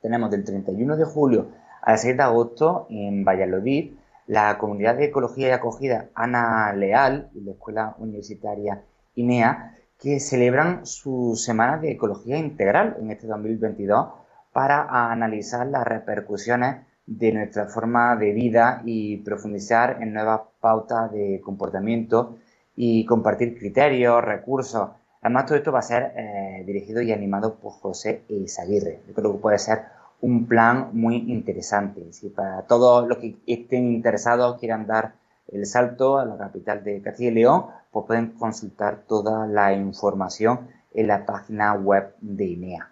[0.00, 1.48] tenemos del 31 de julio
[1.82, 3.92] al 6 de agosto en Valladolid
[4.26, 8.80] la Comunidad de Ecología y Acogida Ana Leal y la Escuela Universitaria
[9.16, 14.08] INEA que celebran su Semana de Ecología Integral en este 2022
[14.52, 21.40] para analizar las repercusiones de nuestra forma de vida y profundizar en nuevas pautas de
[21.44, 22.38] comportamiento
[22.76, 24.90] y compartir criterios, recursos.
[25.20, 29.00] Además, todo esto va a ser eh, dirigido y animado por José Isaguirre.
[29.06, 29.82] Yo creo que puede ser
[30.22, 32.12] un plan muy interesante.
[32.12, 35.14] Si para todos los que estén interesados quieran dar
[35.48, 40.68] el salto a la capital de Castilla y León, pues pueden consultar toda la información
[40.94, 42.88] en la página web de INEA.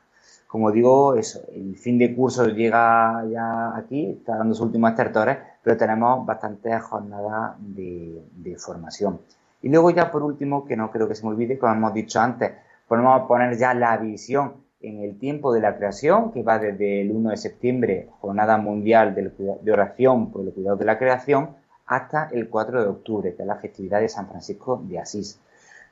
[0.49, 5.77] Como digo, el fin de curso llega ya aquí, está dando sus últimos estertores, pero
[5.77, 9.21] tenemos bastantes jornadas de, formación.
[9.61, 12.19] Y luego ya por último, que no creo que se me olvide, como hemos dicho
[12.19, 12.53] antes,
[12.89, 17.11] podemos poner ya la visión en el tiempo de la creación, que va desde el
[17.11, 21.51] 1 de septiembre, Jornada Mundial de Oración por el Cuidado de la Creación,
[21.89, 25.41] hasta el 4 de octubre, que es la festividad de San Francisco de Asís.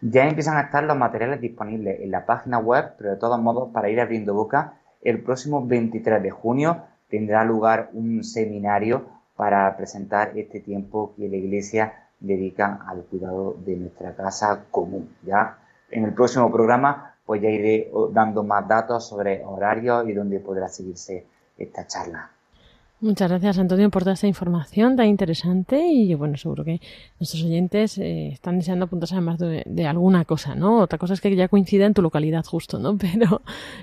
[0.01, 3.71] Ya empiezan a estar los materiales disponibles en la página web, pero de todos modos,
[3.73, 9.07] para ir abriendo boca, el próximo 23 de junio tendrá lugar un seminario
[9.37, 15.09] para presentar este tiempo que la Iglesia dedica al cuidado de nuestra casa común.
[15.25, 15.59] Ya
[15.91, 20.69] en el próximo programa, pues ya iré dando más datos sobre horarios y dónde podrá
[20.69, 22.36] seguirse esta charla.
[23.01, 26.81] Muchas gracias, Antonio, por toda esta información tan interesante y bueno, seguro que
[27.21, 30.81] nuestros oyentes eh, están deseando apuntarse además de, de, alguna cosa, ¿no?
[30.81, 32.97] Otra cosa es que ya coincida en tu localidad justo, ¿no?
[32.99, 33.43] Pero,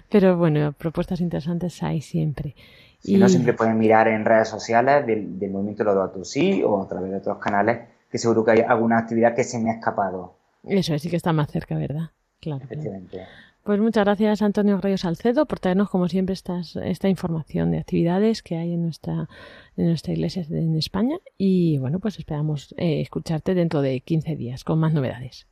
[0.09, 2.55] pero bueno, propuestas interesantes hay siempre.
[2.99, 3.17] Si y...
[3.17, 7.11] no, siempre pueden mirar en redes sociales del, del Movimiento Lodato Sí o a través
[7.11, 10.33] de otros canales, que seguro que hay alguna actividad que se me ha escapado.
[10.63, 12.09] Eso sí que está más cerca, ¿verdad?
[12.39, 12.63] Claro.
[12.63, 13.21] Efectivamente.
[13.63, 18.43] Pues muchas gracias Antonio Reyes Salcedo por traernos como siempre estas, esta información de actividades
[18.43, 19.29] que hay en nuestra,
[19.77, 24.65] en nuestra iglesia en España y bueno pues esperamos eh, escucharte dentro de 15 días
[24.65, 25.47] con más novedades.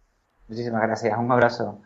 [0.50, 1.82] Muchísimas gracias, un abrazo.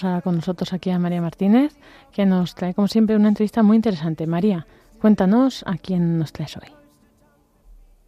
[0.00, 1.74] Tenemos con nosotros aquí a María Martínez,
[2.12, 4.26] que nos trae como siempre una entrevista muy interesante.
[4.26, 4.66] María,
[5.00, 6.72] cuéntanos a quién nos traes hoy.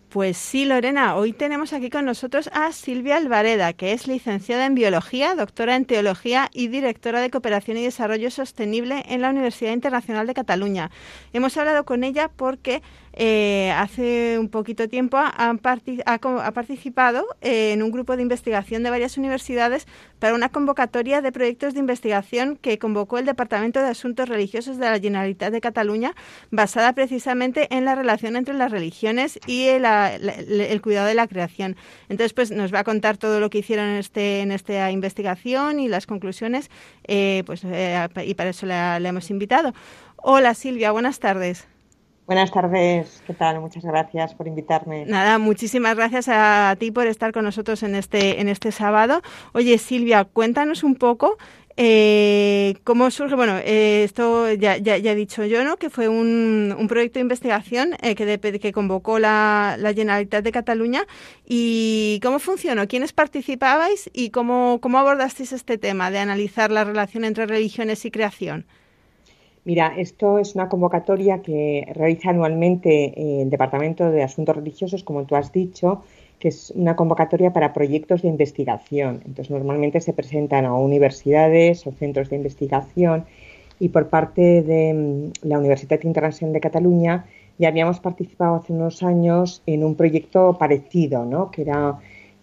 [0.08, 4.76] Pues sí, Lorena, hoy tenemos aquí con nosotros a Silvia Alvareda, que es licenciada en
[4.76, 10.28] Biología, doctora en Teología y directora de Cooperación y Desarrollo Sostenible en la Universidad Internacional
[10.28, 10.90] de Cataluña.
[11.32, 12.80] Hemos hablado con ella porque
[13.16, 19.16] eh, hace un poquito tiempo ha, participado eh, en un grupo de investigación de varias
[19.16, 19.86] universidades
[20.18, 24.86] para una convocatoria de proyectos de investigación que convocó el Departamento de Asuntos Religiosos de
[24.86, 26.14] la Generalitat de Cataluña,
[26.50, 31.76] basada precisamente en la relación entre las religiones y el, cuidado de la creación.
[32.08, 35.78] Entonces, pues nos va a contar todo lo que hicieron en, este, en esta investigación
[35.78, 36.68] y las conclusiones,
[37.06, 39.72] eh, pues, y para eso la hemos invitado.
[40.16, 41.68] Hola Silvia, buenas tardes.
[42.26, 43.60] Buenas tardes, ¿qué tal?
[43.60, 45.04] Muchas gracias por invitarme.
[45.04, 49.20] Nada, muchísimas gracias a ti por estar con nosotros en este, en este sábado.
[49.52, 51.36] Oye, Silvia, cuéntanos un poco
[51.76, 53.34] eh, ¿Cómo surge?
[53.34, 55.76] Bueno, eh, esto ya, ya, he dicho yo, ¿no?
[55.76, 60.52] Que fue un, un proyecto de investigación eh, que, que convocó la, la, Generalitat de
[60.52, 61.04] Cataluña.
[61.44, 62.86] ¿Y cómo funcionó?
[62.86, 68.10] ¿Quiénes participabais y cómo, cómo abordasteis este tema de analizar la relación entre religiones y
[68.12, 68.66] creación?
[69.66, 75.36] Mira, esto es una convocatoria que realiza anualmente el Departamento de Asuntos Religiosos, como tú
[75.36, 76.02] has dicho,
[76.38, 79.22] que es una convocatoria para proyectos de investigación.
[79.24, 83.24] Entonces, normalmente se presentan a universidades o centros de investigación
[83.80, 87.24] y por parte de mm, la Universidad Internacional de Cataluña
[87.58, 91.50] ya habíamos participado hace unos años en un proyecto parecido, ¿no?
[91.50, 91.98] que era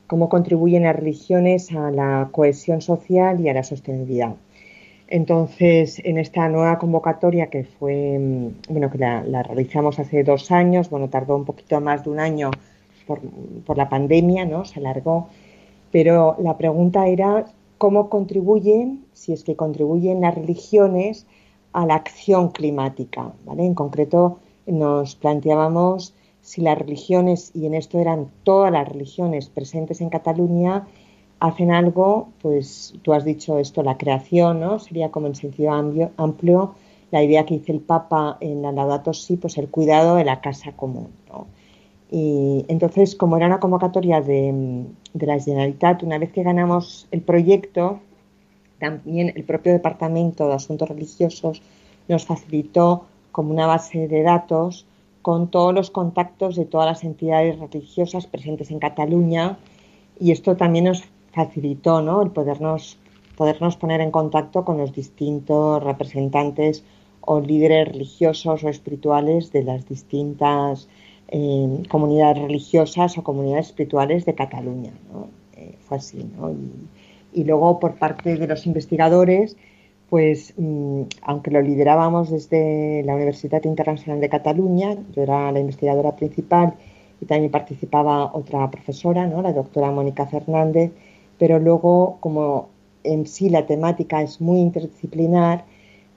[0.08, 4.36] cómo contribuyen las religiones a la cohesión social y a la sostenibilidad.
[5.12, 10.90] Entonces, en esta nueva convocatoria que fue, mm, bueno, que la, realizamos hace dos años,
[10.90, 12.50] bueno, tardó un poquito más de un año
[13.06, 13.20] por,
[13.66, 14.64] por, la pandemia, ¿no?
[14.64, 15.28] Se alargó,
[15.92, 17.46] pero la pregunta era
[17.78, 21.28] cómo contribuyen, si es que contribuyen las religiones
[21.74, 23.66] a la acción climática, ¿vale?
[23.66, 30.00] En concreto, nos planteábamos si las religiones, y en esto eran todas las religiones presentes
[30.00, 30.88] en Cataluña,
[31.42, 34.78] hacen algo, pues tú has dicho esto, la creación, ¿no?
[34.78, 36.76] Sería como en sentido amplio,
[37.10, 40.40] la idea que dice el Papa en la Laudato Si, pues el cuidado de la
[40.40, 41.48] casa común, ¿no?
[42.12, 47.22] Y entonces, como era una convocatoria de, de la Generalitat, una vez que ganamos el
[47.22, 48.00] proyecto,
[48.80, 51.64] también el propio Departamento de Asuntos Religiosos
[52.08, 54.86] nos facilitó como una base de datos
[55.24, 59.58] con todos los contactos de todas las entidades religiosas presentes en Cataluña
[60.20, 62.22] y esto también nos facilitó ¿no?
[62.22, 62.98] el podernos,
[63.36, 66.84] podernos poner en contacto con los distintos representantes
[67.22, 70.88] o líderes religiosos o espirituales de las distintas
[71.28, 74.92] eh, comunidades religiosas o comunidades espirituales de Cataluña.
[75.14, 75.30] ¿no?
[75.56, 76.26] Eh, fue así.
[76.38, 76.52] ¿no?
[77.34, 79.56] Y, luego por parte de los investigadores,
[80.10, 86.16] pues mm, aunque lo liderábamos desde la Universidad Internacional de Cataluña, yo era la investigadora
[86.18, 86.74] principal
[87.22, 89.42] y también participaba otra profesora, ¿no?
[89.42, 90.92] la doctora Mónica Fernández,
[91.42, 92.70] pero luego como
[93.04, 95.66] en sí la temática es muy interdisciplinar,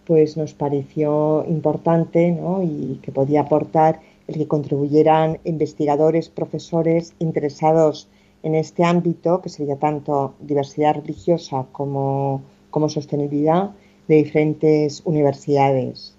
[0.07, 2.63] pues nos pareció importante ¿no?
[2.63, 8.07] y que podía aportar el que contribuyeran investigadores, profesores interesados
[8.43, 13.71] en este ámbito, que sería tanto diversidad religiosa como, como sostenibilidad,
[14.09, 16.15] de diferentes universidades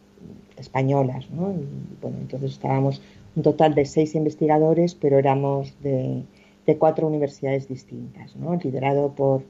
[0.57, 1.29] españolas.
[1.29, 1.53] ¿no?
[2.01, 3.03] Bueno, entonces estábamos
[3.35, 6.23] un total de seis investigadores, pero éramos de,
[6.65, 8.55] de cuatro universidades distintas, ¿no?
[8.55, 9.43] liderado por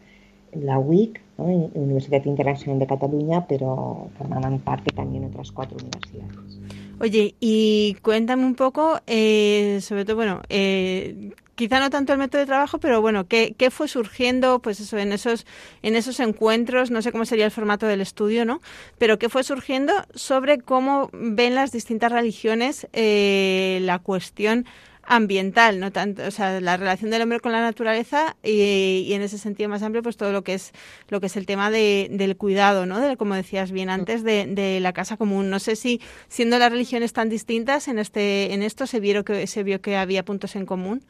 [0.54, 6.60] la UIC, Universidad Internacional de Cataluña, pero formaban parte también otras cuatro universidades.
[7.00, 12.40] Oye, y cuéntame un poco, eh, sobre todo, bueno, eh, quizá no tanto el método
[12.40, 15.46] de trabajo, pero bueno, ¿qué, ¿qué, fue surgiendo, pues eso, en esos,
[15.82, 18.62] en esos encuentros, no sé cómo sería el formato del estudio, ¿no?
[18.98, 24.66] Pero qué fue surgiendo sobre cómo ven las distintas religiones eh, la cuestión
[25.08, 29.38] ambiental, no tanto, o sea, la relación del hombre con la naturaleza y, en ese
[29.38, 30.74] sentido más amplio, pues todo lo que es
[31.10, 33.00] lo que es el tema de, del cuidado, ¿no?
[33.00, 35.50] De, como decías bien antes, de, de, la casa común.
[35.50, 39.48] No sé si siendo las religiones tan distintas en este en esto se vieron que
[39.48, 41.02] se vio que había puntos en común.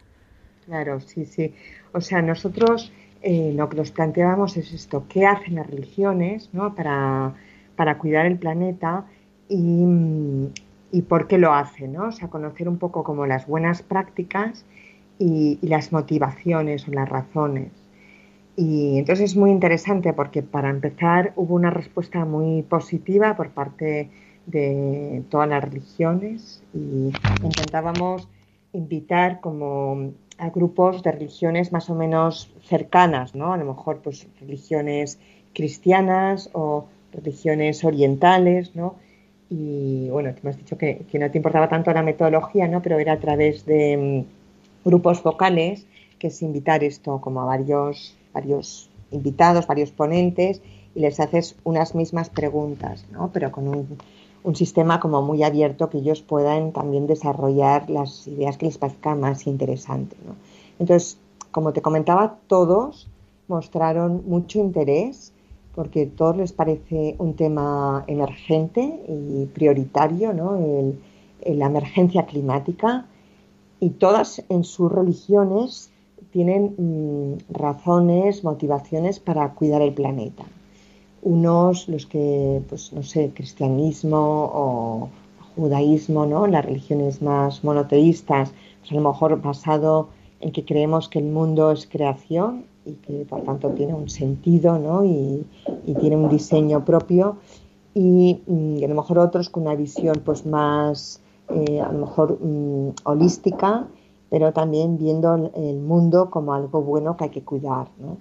[0.66, 1.54] Claro, sí, sí.
[1.94, 2.92] O sea, nosotros
[3.22, 6.76] eh, lo que nos planteábamos es esto: qué hacen las religiones, ¿no?
[6.76, 7.34] Para
[7.76, 9.06] para cuidar el planeta
[9.50, 9.86] y,
[10.96, 12.08] y por qué lo hace, ¿no?
[12.08, 14.64] O sea, conocer un poco como las buenas prácticas
[15.20, 17.70] y, las motivaciones o las razones.
[18.56, 24.10] Y entonces es muy interesante porque para empezar hubo una respuesta muy positiva por parte
[24.46, 27.12] de todas las religiones y
[27.44, 28.30] intentábamos
[28.72, 33.52] invitar como a grupos de religiones más o menos cercanas, ¿no?
[33.52, 35.20] A lo mejor pues religiones
[35.54, 38.96] cristianas o religiones orientales, ¿no?
[39.50, 42.82] Y bueno, te has dicho que, no te importaba tanto la metodología, ¿no?
[42.82, 45.86] Pero era a través de mm, grupos vocales,
[46.20, 50.62] que es invitar esto como a varios, varios invitados, varios ponentes,
[50.96, 53.30] y les haces unas mismas preguntas, ¿no?
[53.34, 53.98] Pero con un,
[54.44, 59.20] un sistema como muy abierto que ellos puedan también desarrollar las ideas que les parezcan
[59.20, 60.36] más interesantes, ¿no?
[60.80, 61.18] Entonces,
[61.52, 63.08] como te comentaba, todos
[63.48, 65.32] mostraron mucho interés
[65.76, 70.58] porque a todos les parece un tema emergente y prioritario, ¿no?
[71.46, 73.06] la emergencia climática,
[73.80, 75.92] y todas en sus religiones
[76.32, 80.44] tienen mm, razones, motivaciones para cuidar el planeta.
[81.22, 85.10] Unos, los que, pues no sé, cristianismo o
[85.56, 86.48] judaísmo, ¿no?
[86.48, 90.10] Las religiones más monoteístas, pues a lo mejor basado
[90.40, 94.78] en que creemos que el mundo es creación y que por tanto tiene un sentido
[94.80, 95.04] ¿no?
[95.04, 95.46] y,
[96.00, 97.38] tiene un diseño propio
[97.94, 102.38] y, mm, a lo mejor otros con una visión pues más eh, a lo mejor
[102.42, 103.88] mm, holística
[104.30, 108.18] pero también viendo el mundo como algo bueno que hay que cuidar ¿no?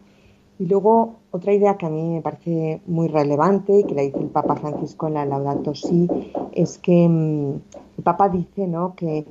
[0.58, 4.18] y luego otra idea que a mí me parece muy relevante y que la dice
[4.20, 6.08] el Papa Francisco en la Laudato Si
[6.52, 7.52] es que mm,
[7.98, 8.94] el Papa dice ¿no?
[8.94, 9.26] que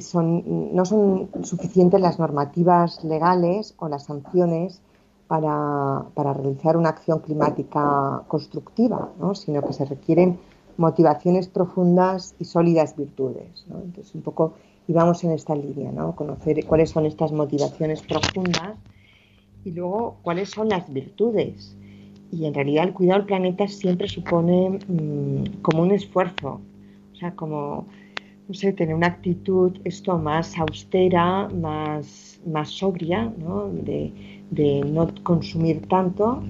[0.00, 4.80] son, no son suficientes las normativas legales o las sanciones
[5.26, 10.38] para, realizar una acción climática constructiva, sino que se requieren
[10.76, 13.64] motivaciones profundas y sólidas virtudes.
[13.68, 14.54] Entonces, un poco
[14.88, 16.14] íbamos en esta línea, ¿no?
[16.16, 18.76] conocer cuáles son estas motivaciones profundas
[19.64, 21.76] y luego cuáles son las virtudes.
[22.30, 26.60] Y en realidad el cuidado del planeta siempre supone mm, como un esfuerzo,
[27.12, 27.86] o sea, como
[28.48, 33.68] no sé, tener una actitud esto más austera, más, más sobria, ¿no?
[33.68, 34.12] De,
[34.84, 36.42] no consumir tanto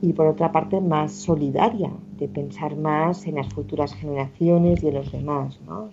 [0.00, 4.94] y por otra parte más solidaria, de pensar más en las futuras generaciones y en
[4.94, 5.90] los demás, ¿no?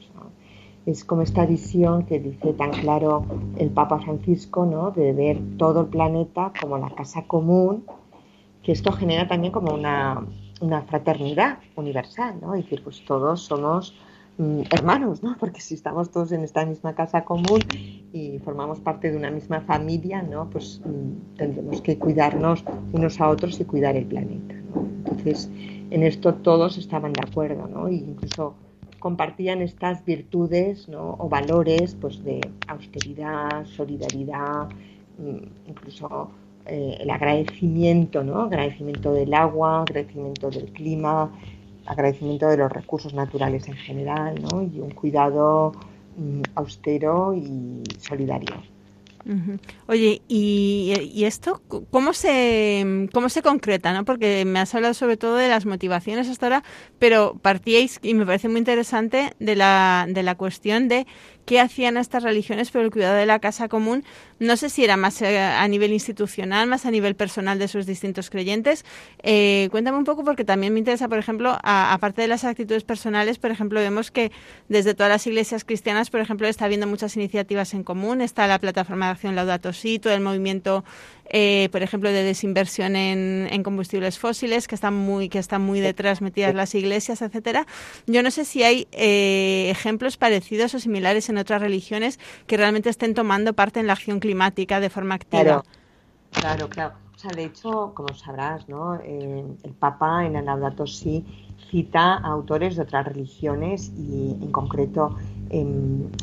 [0.85, 3.25] es como esta visión que dice tan claro
[3.57, 4.91] el Papa Francisco, ¿no?
[4.91, 7.85] De ver todo el planeta como la casa común,
[8.63, 10.25] que esto genera también como una,
[10.59, 12.55] una fraternidad universal, ¿no?
[12.55, 13.93] Es decir, pues todos somos
[14.38, 15.36] hermanos, ¿no?
[15.39, 17.59] Porque si estamos todos en esta misma casa común
[18.11, 20.49] y formamos parte de una misma familia, ¿no?
[20.49, 24.55] Pues mm, tendremos que cuidarnos unos a otros y cuidar el planeta.
[25.05, 25.49] Entonces,
[25.89, 27.88] en esto todos estaban de acuerdo, ¿no?
[27.88, 28.55] E incluso
[28.99, 31.15] compartían estas virtudes, ¿no?
[31.19, 34.69] O valores, pues de austeridad, solidaridad,
[35.19, 36.32] mm, incluso
[36.65, 38.41] eh, el agradecimiento, ¿no?
[38.41, 41.32] Agradecimiento del agua, agradecimiento del clima,
[41.86, 44.61] agradecimiento de los recursos naturales en general ¿no?
[44.61, 45.73] y un cuidado
[46.17, 48.55] mm, austero y solidario.
[49.88, 53.93] Oye, ¿y, esto cómo se, cómo se concreta?
[53.93, 54.05] ¿no?
[54.05, 56.63] Porque me has hablado sobre todo de las motivaciones hasta ahora,
[56.99, 61.05] pero partíais, y me parece muy interesante, de la, de la cuestión de
[61.45, 64.03] qué hacían estas religiones por el cuidado de la casa común.
[64.39, 67.85] No sé si era más eh, a nivel institucional, más a nivel personal de sus
[67.85, 68.85] distintos creyentes.
[69.23, 73.37] Eh, cuéntame un poco porque también me interesa, por ejemplo, aparte de las actitudes personales,
[73.37, 74.31] por ejemplo, vemos que
[74.69, 78.21] desde todas las iglesias cristianas, por ejemplo, está habiendo muchas iniciativas en común.
[78.21, 80.83] Está la plataforma de acción Laudato Si, todo el movimiento
[81.33, 86.21] eh, por ejemplo, de desinversión en, combustibles fósiles, que están muy, que están muy detrás
[86.21, 87.65] metidas las iglesias, etcétera.
[88.05, 92.89] Yo no sé si hay eh, ejemplos parecidos o similares en otras religiones que realmente
[92.89, 95.43] estén tomando parte en la acción climática de forma activa.
[95.43, 95.63] Claro,
[96.32, 96.93] claro, claro.
[97.15, 98.95] O sea, de hecho, como sabrás, ¿no?
[98.95, 101.25] Eh, el Papa en el Laudato Si
[101.69, 105.15] cita a autores de otras religiones y en concreto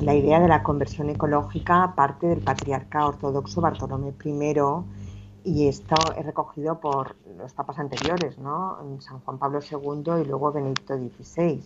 [0.01, 4.35] la idea de la conversión ecológica parte del patriarca ortodoxo Bartolomé I
[5.45, 8.79] y esto es recogido por los papas anteriores, ¿no?
[9.01, 11.63] San Juan Pablo II y luego Benedicto XVI.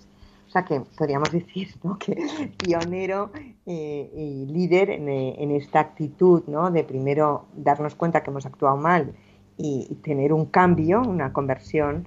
[0.53, 1.99] O sea que podríamos decir ¿no?
[1.99, 3.31] que pionero
[3.65, 6.71] eh, y líder en, esta actitud ¿no?
[6.71, 9.15] de primero darnos cuenta que hemos actuado mal
[9.57, 12.07] y, tener un cambio, una conversión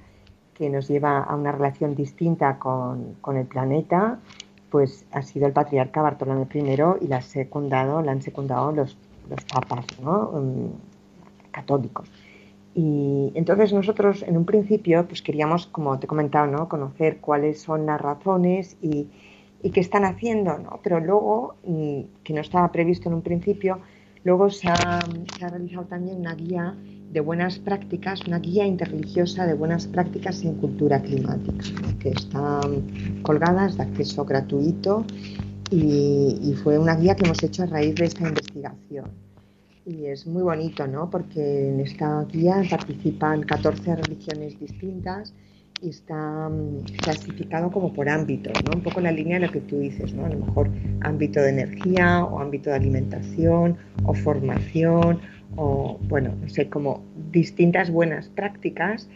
[0.53, 4.19] que nos lleva a una relación distinta con, el planeta
[4.69, 6.59] pues ha sido el patriarca Bartolomé I
[7.01, 8.95] y la, secundado, la han secundado los,
[9.27, 10.67] los papas mm,
[11.49, 12.11] católicos.
[12.77, 16.67] Y entonces nosotros en un principio pues queríamos, como te he comentado, ¿no?
[16.67, 19.07] conocer cuáles son las razones y,
[19.73, 20.79] qué están haciendo, ¿no?
[20.83, 23.79] pero luego, mm, que no estaba previsto en un principio,
[24.23, 24.99] luego se ha,
[25.39, 26.75] realizado también una guía
[27.11, 31.65] de buenas prácticas, una guía interreligiosa de buenas prácticas en cultura climática,
[31.99, 35.03] que están colgadas de acceso gratuito
[35.71, 39.24] y, fue una guía que hemos hecho a raíz de esta investigación.
[39.85, 41.09] Y es muy bonito, ¿no?
[41.09, 45.33] Porque en esta guía participan 14 religiones distintas
[45.81, 48.71] y está mm, clasificado como por ámbitos, ¿no?
[48.77, 50.25] Un poco la línea de lo que tú dices, ¿no?
[50.25, 50.69] A lo mejor
[51.01, 55.19] ámbito de energía o ámbito de alimentación o formación
[55.55, 59.07] o, bueno, no sé, como distintas buenas prácticas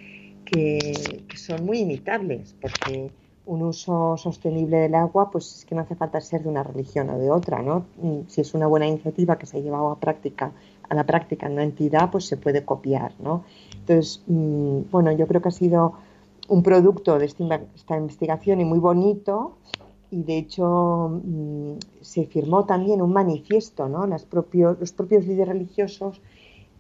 [0.46, 3.10] que, que son muy imitables porque
[3.50, 7.10] un uso sostenible del agua, pues es que no hace falta ser de una religión
[7.10, 7.86] o de otra, ¿no?
[8.02, 10.52] Mm, si es una buena iniciativa que se ha llevado a práctica
[10.88, 13.44] a la práctica en una entidad, pues se puede copiar, ¿no?
[13.74, 15.94] Entonces, mm, bueno, yo creo que ha sido
[16.48, 19.58] un producto de esta investigación y muy bonito
[20.12, 24.06] y de hecho mm, se firmó también un manifiesto, ¿no?
[24.06, 26.22] Los propios, los propios líderes religiosos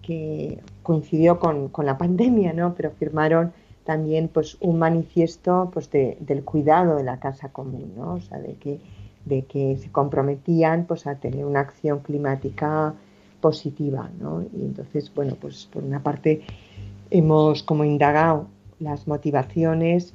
[0.03, 2.75] que coincidió con, con la pandemia, ¿no?
[2.75, 3.53] Pero firmaron
[3.85, 8.15] también pues un manifiesto pues del cuidado de la casa común, ¿no?
[8.15, 8.79] O sea, de que,
[9.25, 12.93] de que se comprometían pues a tener una acción climática
[13.41, 14.43] positiva, ¿no?
[14.53, 16.41] Y entonces, bueno, pues por una parte
[17.09, 18.47] hemos como indagado
[18.79, 20.13] las motivaciones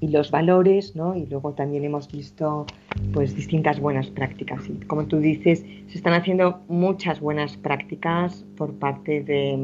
[0.00, 1.16] y los valores, ¿no?
[1.16, 2.66] Y luego también hemos visto
[3.12, 4.62] pues distintas buenas prácticas.
[4.86, 9.56] Como tú dices, se están haciendo muchas buenas prácticas por parte de,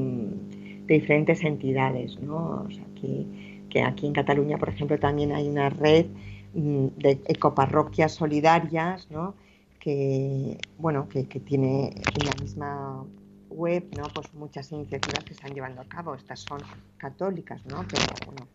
[0.90, 2.64] de diferentes entidades, ¿no?
[2.66, 6.06] O sea, que, aquí en Cataluña, por ejemplo, también hay una red
[6.52, 9.06] mm, de ecoparroquias solidarias,
[9.78, 13.04] que bueno, que, tiene en la misma
[13.50, 14.02] web, ¿no?
[14.12, 16.16] Pues muchas iniciativas que están llevando a cabo.
[16.16, 16.58] Estas son
[16.96, 17.84] católicas, ¿no?
[17.88, 18.48] Pero bueno,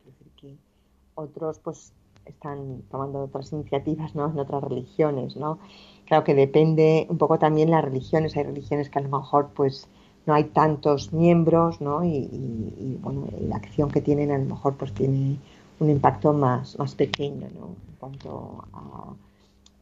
[1.16, 1.94] otros pues
[2.26, 4.30] están tomando otras iniciativas, ¿no?
[4.30, 5.60] En otras religiones, ¿no?
[6.06, 8.36] Claro que depende un poco también las religiones.
[8.36, 9.88] Hay religiones que a lo mejor pues
[10.26, 12.04] no hay tantos miembros, ¿no?
[12.04, 15.38] Y, bueno, la acción que tienen a lo mejor pues tiene
[15.80, 17.76] un impacto más, más pequeño, ¿no?
[17.88, 18.66] En cuanto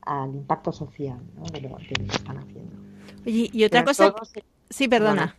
[0.01, 1.43] al impacto social, ¿no?
[1.43, 2.75] De lo, que están haciendo.
[3.25, 4.13] Oye, y otra cosa...
[4.69, 5.35] sí, perdona.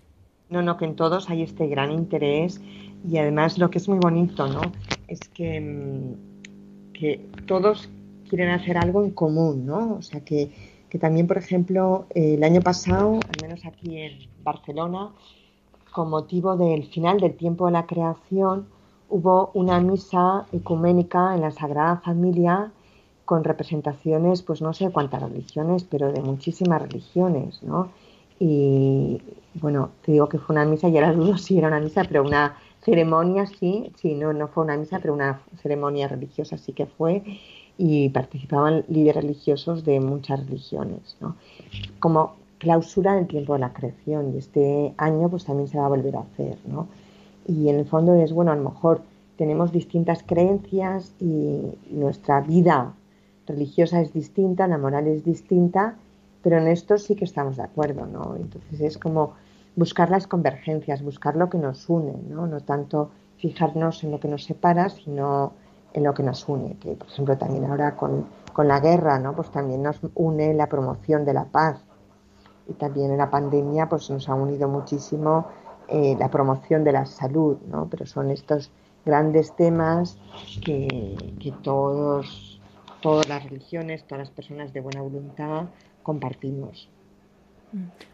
[0.48, 2.61] No, no, que en todos hay este gran interés
[3.09, 4.61] y además lo que es muy bonito, ¿no?
[5.09, 7.90] Es que, mm, que todos
[8.28, 9.94] quieren hacer algo en común, ¿no?
[9.94, 10.50] O sea, que
[10.94, 14.12] que también, por ejemplo, el año pasado, al menos aquí en
[14.45, 15.11] Barcelona,
[15.92, 18.66] con motivo del final del tiempo de la creación,
[19.09, 22.72] hubo una misa ecuménica en la Sagrada Familia
[23.24, 27.88] con representaciones, pues no sé cuántas religiones, pero de muchísimas religiones, ¿no?
[28.38, 29.22] Y
[29.55, 32.22] bueno, te digo que fue una misa, y ahora dudo si era una misa, pero
[32.22, 36.86] una ceremonia sí, sí, no, no fue una misa, pero una ceremonia religiosa sí que
[36.86, 37.22] fue
[37.78, 41.36] y participaban líderes religiosos de muchas religiones, ¿no?
[41.99, 45.90] como clausura del tiempo de la creación y este año pues también se va a
[45.90, 46.56] volver a hacer.
[46.66, 46.88] ¿no?
[47.46, 49.02] Y en el fondo es, bueno, a lo mejor
[49.36, 51.60] tenemos distintas creencias y
[51.90, 52.94] nuestra vida
[53.46, 55.96] religiosa es distinta, la moral es distinta,
[56.42, 58.34] pero en esto sí que estamos de acuerdo, ¿no?
[58.36, 59.34] Entonces es como
[59.76, 62.46] buscar las convergencias, buscar lo que nos une, ¿no?
[62.46, 65.52] No tanto fijarnos en lo que nos separa, sino
[65.92, 69.34] en lo que nos une, que por ejemplo también ahora con, la guerra, ¿no?
[69.34, 71.82] Pues también nos une la promoción de la paz
[72.68, 75.46] y también en la pandemia pues nos ha unido muchísimo
[75.88, 77.88] eh, la promoción de la salud, ¿no?
[77.90, 78.70] Pero son estos
[79.04, 80.18] grandes temas
[80.64, 82.60] que, que todos,
[83.00, 85.66] todas las religiones, todas las personas de buena voluntad
[86.02, 86.88] compartimos.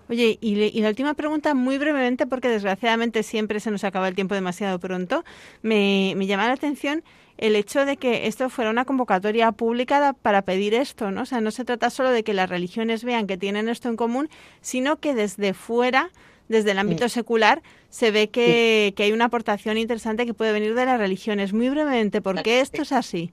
[0.09, 4.35] Oye, y, la última pregunta, muy brevemente, porque desgraciadamente siempre se nos acaba el tiempo
[4.35, 5.23] demasiado pronto,
[5.63, 7.05] me, me llama la atención
[7.41, 11.23] el hecho de que esto fuera una convocatoria pública para pedir esto, ¿no?
[11.23, 13.97] O sea, no se trata solo de que las religiones vean que tienen esto en
[13.97, 14.29] común,
[14.61, 16.11] sino que desde fuera,
[16.49, 20.75] desde el ámbito secular, se ve que, que, hay una aportación interesante que puede venir
[20.75, 21.55] de las religiones.
[21.55, 23.31] Muy brevemente, ¿por qué esto es así?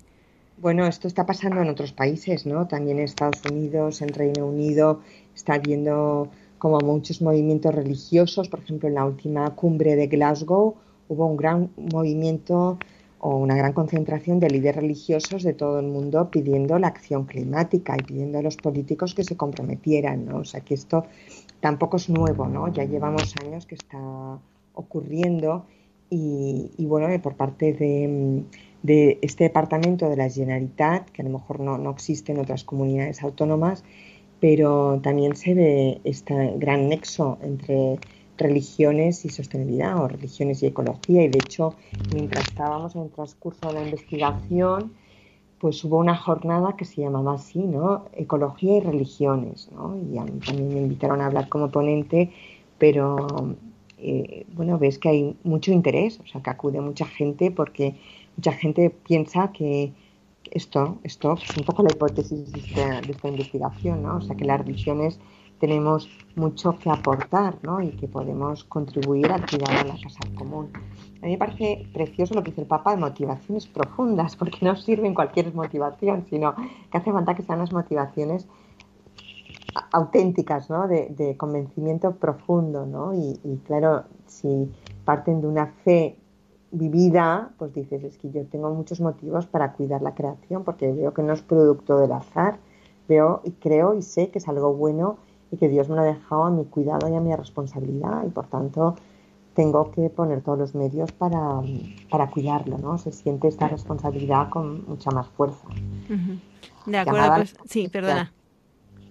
[0.57, 2.65] Bueno, esto está pasando en otros países, ¿no?
[2.65, 5.01] También en Estados Unidos, en Reino Unido,
[5.35, 6.29] está habiendo
[6.59, 8.47] como muchos movimientos religiosos.
[8.47, 10.75] Por ejemplo, en la última cumbre de Glasgow
[11.09, 12.79] hubo un gran movimiento
[13.19, 17.95] o una gran concentración de líderes religiosos de todo el mundo pidiendo la acción climática
[17.97, 20.37] y pidiendo a los políticos que se comprometieran, ¿no?
[20.37, 21.05] O sea que esto
[21.59, 22.71] tampoco es nuevo, ¿no?
[22.71, 23.99] Ya llevamos años que está
[24.73, 25.65] ocurriendo
[26.09, 28.45] y, bueno, por parte de,
[29.21, 33.23] este departamento de la Generalitat, que a lo mejor no, no existe en otras comunidades
[33.23, 33.83] autónomas,
[34.39, 37.99] pero también se ve este gran nexo entre
[38.37, 41.23] religiones y sostenibilidad o religiones y ecología.
[41.23, 41.75] Y de hecho,
[42.13, 44.93] mientras estábamos en el transcurso de la investigación,
[45.59, 48.05] pues hubo una jornada que se llamaba así, ¿no?
[48.13, 49.97] Ecología y religiones, ¿no?
[49.97, 52.31] Y a mí también me invitaron a hablar como ponente,
[52.77, 53.55] pero
[53.97, 57.95] eh, bueno, ves que hay mucho interés, o sea, que acude mucha gente porque
[58.35, 59.91] mucha gente piensa que
[60.51, 64.17] esto, esto es un poco la hipótesis de esta, de esta investigación, ¿no?
[64.17, 65.19] O sea, que las religiones
[65.59, 67.81] tenemos mucho que aportar ¿no?
[67.81, 70.69] y que podemos contribuir al cuidado de la casa común.
[71.21, 74.75] A mí me parece precioso lo que dice el Papa de motivaciones profundas, porque no
[74.75, 76.55] sirven cualquier motivación, sino
[76.91, 78.47] que hace falta que sean las motivaciones
[79.91, 80.87] auténticas, ¿no?
[80.87, 82.85] de, convencimiento profundo.
[82.85, 83.13] ¿no?
[83.13, 84.71] Y, y, claro, si
[85.05, 86.17] parten de una fe
[86.71, 91.13] vivida, pues dices, es que yo tengo muchos motivos para cuidar la creación, porque veo
[91.13, 92.59] que no es producto del azar,
[93.07, 95.17] veo y creo y sé que es algo bueno
[95.51, 98.29] y que Dios me lo ha dejado a mi cuidado y a mi responsabilidad y
[98.29, 98.95] por tanto
[99.57, 101.61] tengo que poner todos los medios para,
[102.11, 102.99] para cuidarlo, ¿no?
[102.99, 105.67] Se siente esta responsabilidad con mucha más fuerza.
[106.85, 108.31] De acuerdo, pues sí, perdona.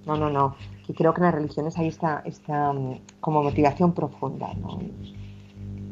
[0.07, 0.55] No, no, no.
[0.87, 4.78] Y creo que en las religiones hay esta, esta mm, como motivación profunda, ¿no?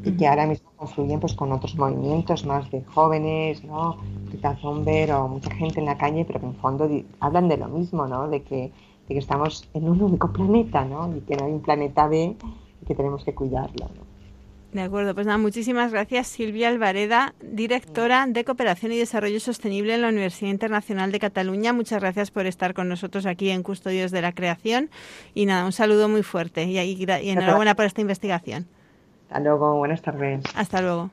[0.04, 3.96] Y que ahora mismo confluyen pues con otros movimientos más de jóvenes, ¿no?
[4.30, 6.88] Rita Zomber o mucha gente en la calle, pero que en fondo
[7.18, 8.28] hablan de lo mismo, ¿no?
[8.28, 8.70] De que
[9.08, 11.14] de que estamos en un único planeta, ¿no?
[11.16, 12.36] Y que no hay un planeta B
[12.82, 14.14] y que tenemos que cuidarlo, ¿no?
[14.74, 20.02] De acuerdo, pues nada, muchísimas gracias Silvia Alvareda, directora de Cooperación y Desarrollo Sostenible en
[20.02, 21.72] la Universidad Internacional de Cataluña.
[21.72, 24.90] Muchas gracias por estar con nosotros aquí en Custodios de la Creación.
[25.32, 28.66] Y nada, un saludo muy fuerte y, y enhorabuena por esta investigación.
[29.28, 30.42] Hasta luego, buenas tardes.
[30.56, 31.10] Hasta luego.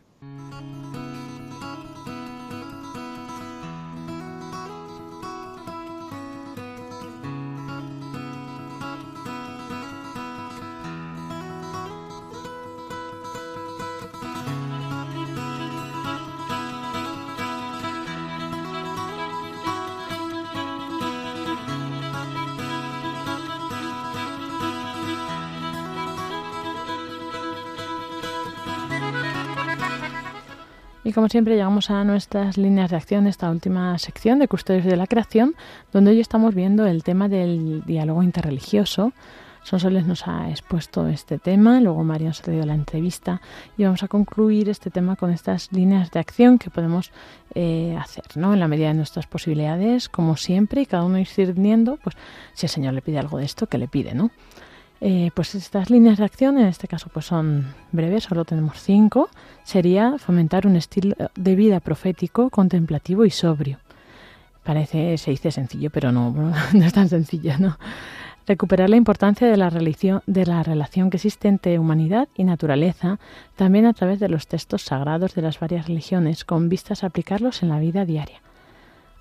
[31.12, 34.96] Y como siempre llegamos a nuestras líneas de acción, esta última sección de Custodios de
[34.96, 35.56] la Creación,
[35.92, 39.12] donde hoy estamos viendo el tema del diálogo interreligioso.
[39.62, 43.42] Sonsoles nos ha expuesto este tema, luego María nos ha traído la entrevista
[43.78, 47.12] y vamos a concluir este tema con estas líneas de acción que podemos
[47.56, 48.54] eh, hacer, ¿no?
[48.54, 52.16] En la medida de nuestras posibilidades, como siempre, y cada uno ir sirviendo, pues
[52.54, 54.32] si el Señor le pide algo de esto, que le pide, ¿no?
[55.04, 59.30] Eh, pues estas líneas de acción, en este caso, pues son breves, solo tenemos cinco.
[59.64, 63.80] Sería fomentar un estilo de vida profético, contemplativo y sobrio.
[64.64, 66.32] Parece, se dice sencillo, pero no,
[66.74, 67.78] no es tan sencillo, ¿no?
[68.46, 73.20] Recuperar la importancia de la, religión, de la relación que existe entre humanidad y naturaleza,
[73.56, 77.64] también a través de los textos sagrados de las varias religiones, con vistas a aplicarlos
[77.64, 78.42] en la vida diaria.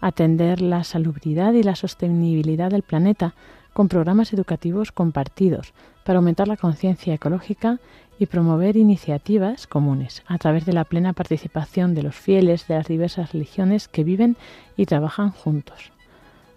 [0.00, 3.34] Atender la salubridad y la sostenibilidad del planeta,
[3.72, 5.72] con programas educativos compartidos
[6.04, 7.78] para aumentar la conciencia ecológica
[8.18, 12.86] y promover iniciativas comunes a través de la plena participación de los fieles de las
[12.86, 14.36] diversas religiones que viven
[14.76, 15.92] y trabajan juntos.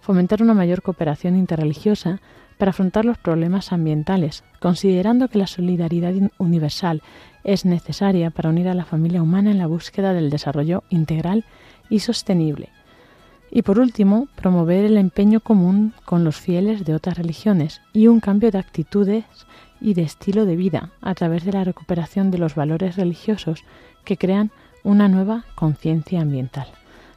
[0.00, 2.20] Fomentar una mayor cooperación interreligiosa
[2.58, 7.02] para afrontar los problemas ambientales, considerando que la solidaridad universal
[7.42, 11.44] es necesaria para unir a la familia humana en la búsqueda del desarrollo integral
[11.88, 12.70] y sostenible
[13.50, 18.20] y por último, promover el empeño común con los fieles de otras religiones y un
[18.20, 19.24] cambio de actitudes
[19.80, 23.64] y de estilo de vida a través de la recuperación de los valores religiosos
[24.04, 24.50] que crean
[24.82, 26.66] una nueva conciencia ambiental.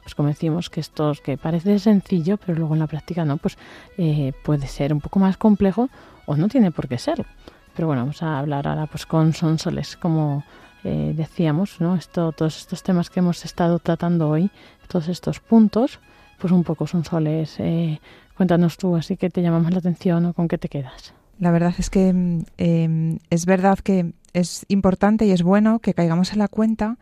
[0.02, 3.58] Pues como decimos que esto que parece sencillo, pero luego en la práctica no, pues
[3.98, 5.90] eh, puede ser un poco más complejo
[6.24, 7.26] o no tiene por qué serlo.
[7.74, 10.44] Pero bueno, vamos a hablar ahora pues con Sonsoles, como
[10.84, 11.94] eh, decíamos, ¿no?
[11.94, 14.50] Esto, todos estos temas que hemos estado tratando hoy,
[14.88, 16.00] todos estos puntos,
[16.38, 17.56] pues un poco son soles.
[17.58, 18.00] Eh,
[18.36, 21.14] cuéntanos tú, así que te llama más la atención o con qué te quedas.
[21.38, 25.94] La verdad es que mm, em, es verdad que es importante y es bueno que
[25.94, 26.98] caigamos en la cuenta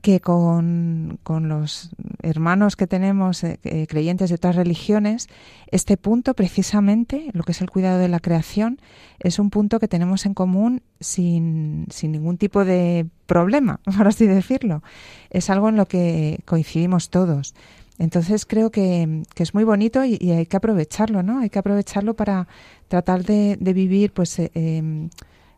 [0.00, 1.90] que con, los
[2.22, 5.28] hermanos que tenemos eh, eh, creyentes de otras religiones,
[5.70, 8.80] este punto precisamente, lo que es el cuidado de la creación,
[9.18, 14.26] es un punto que tenemos en común sin, sin ningún tipo de problema, por así
[14.26, 14.82] decirlo.
[15.28, 17.54] Es algo en lo que coincidimos todos.
[18.00, 21.40] Entonces creo que, es muy bonito y, hay que aprovecharlo, ¿no?
[21.40, 22.48] Hay que aprovecharlo para
[22.88, 25.10] tratar de, vivir pues eh, em,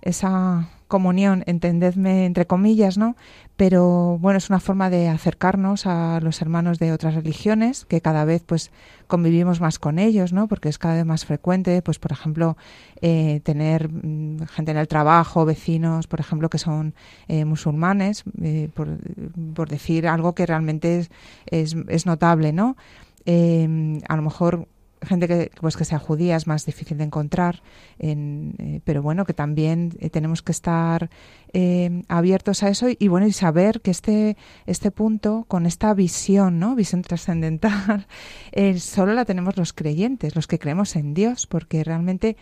[0.02, 3.14] esa comunión, entendedme entre comillas, ¿no?
[3.62, 8.24] Pero bueno, es una forma de acercarnos a los hermanos de otras religiones, que cada
[8.24, 8.72] vez pues
[9.06, 10.48] convivimos más con ellos, ¿no?
[10.48, 12.56] Porque es cada vez más frecuente, pues por ejemplo,
[13.02, 16.92] eh, tener mm, gente en el trabajo, vecinos, por ejemplo, que son
[17.28, 21.10] eh, musulmanes, eh, por, decir algo que realmente es,
[21.46, 22.76] es, es notable, ¿no?
[23.24, 24.66] a lo mejor
[25.02, 27.62] gente que pues que sea judía es más difícil de encontrar
[27.98, 31.10] en, eh, pero bueno que también eh, tenemos que estar
[31.52, 34.36] eh, abiertos a eso y, bueno y saber que este
[34.66, 38.06] este punto con esta visión no visión trascendental
[38.78, 42.36] solo la tenemos los creyentes los que creemos en Dios porque realmente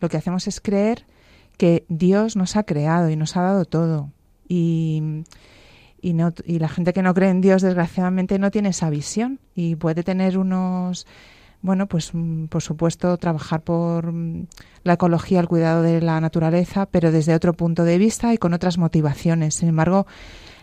[0.00, 1.06] lo que hacemos es creer
[1.56, 4.10] que Dios nos ha creado y nos ha dado todo.
[4.48, 5.02] Y,
[6.00, 9.40] y, no, y la gente que no cree en Dios, desgraciadamente, no tiene esa visión
[9.54, 11.06] y puede tener unos
[11.66, 14.46] bueno, pues mm, por supuesto trabajar por mm,
[14.84, 18.54] la ecología, el cuidado de la naturaleza, pero desde otro punto de vista y con
[18.54, 19.56] otras motivaciones.
[19.56, 20.06] Sin embargo,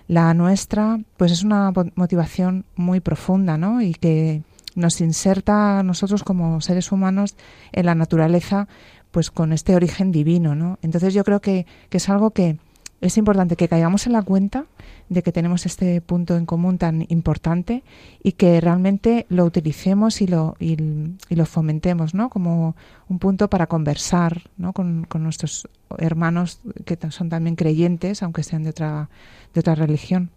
[0.08, 3.82] la nuestra, pues es una motivación muy profunda, ¿no?
[3.82, 4.44] Y que
[4.76, 7.36] nos inserta a nosotros como seres humanos
[7.74, 8.68] en la naturaleza,
[9.12, 10.80] pues con este origen divino, ¿no?
[10.82, 12.58] Entonces yo creo que, que es algo que
[13.04, 14.66] es importante que caigamos en la cuenta
[15.10, 17.84] de que tenemos este punto en común tan importante
[18.24, 20.78] y que realmente lo utilicemos y lo, y,
[21.30, 22.30] lo fomentemos, ¿no?
[22.30, 22.78] Como
[23.10, 24.72] un punto para conversar, ¿no?
[24.72, 29.10] Con, nuestros hermanos que son también creyentes, aunque sean de otra,
[29.54, 30.30] de otra religión.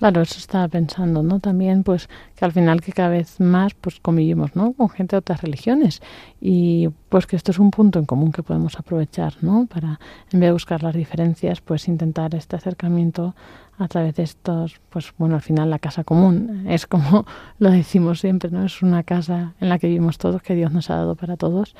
[0.00, 1.40] Claro, eso estaba pensando, ¿no?
[1.40, 4.72] También, pues, que al final que cada vez más, pues, convivimos, ¿no?
[4.72, 6.00] Con gente de otras religiones
[6.40, 9.66] y, pues, que esto es un punto en común que podemos aprovechar, ¿no?
[9.66, 10.00] Para,
[10.32, 13.34] en vez de buscar las diferencias, pues, intentar este acercamiento
[13.76, 17.26] a través de estos, pues, bueno, al final la casa común es como
[17.58, 18.64] lo decimos siempre, ¿no?
[18.64, 21.74] Es una casa en la que vivimos todos, que Dios nos ha dado para todos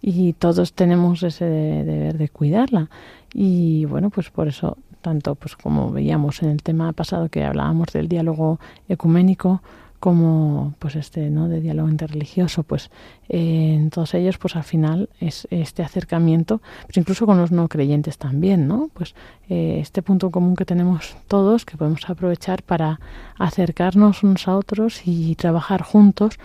[0.00, 2.88] y todos tenemos ese deber de cuidarla.
[3.32, 7.88] Y bueno, pues por eso tanto pues como veíamos en el tema pasado que hablábamos
[7.92, 9.60] del diálogo ecuménico
[10.00, 12.90] como pues este no de diálogo interreligioso pues
[13.28, 17.68] eh, en todos ellos pues al final es este acercamiento pues incluso con los no
[17.68, 19.14] creyentes también no pues
[19.50, 22.98] eh, este punto común que tenemos todos que podemos aprovechar para
[23.38, 26.38] acercarnos unos a otros y trabajar juntos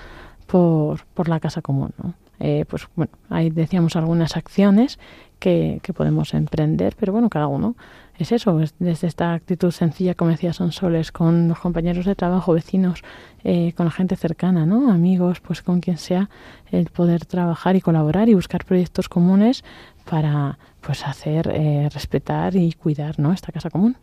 [0.47, 2.14] por, por la casa común ¿no?
[2.41, 4.99] Eh, pues bueno ahí decíamos algunas acciones
[5.40, 7.76] que, que podemos emprender pero bueno cada uno
[8.20, 13.02] es eso, desde esta actitud sencilla, como decía Sonsoles, con los compañeros de trabajo, vecinos,
[13.46, 14.92] eh, con la gente cercana, ¿no?
[14.92, 16.30] Amigos, pues con quien sea,
[16.70, 19.64] el poder trabajar y colaborar y buscar proyectos comunes
[20.04, 23.32] para pues hacer eh, respetar y cuidar, ¿no?
[23.32, 23.96] Esta casa común.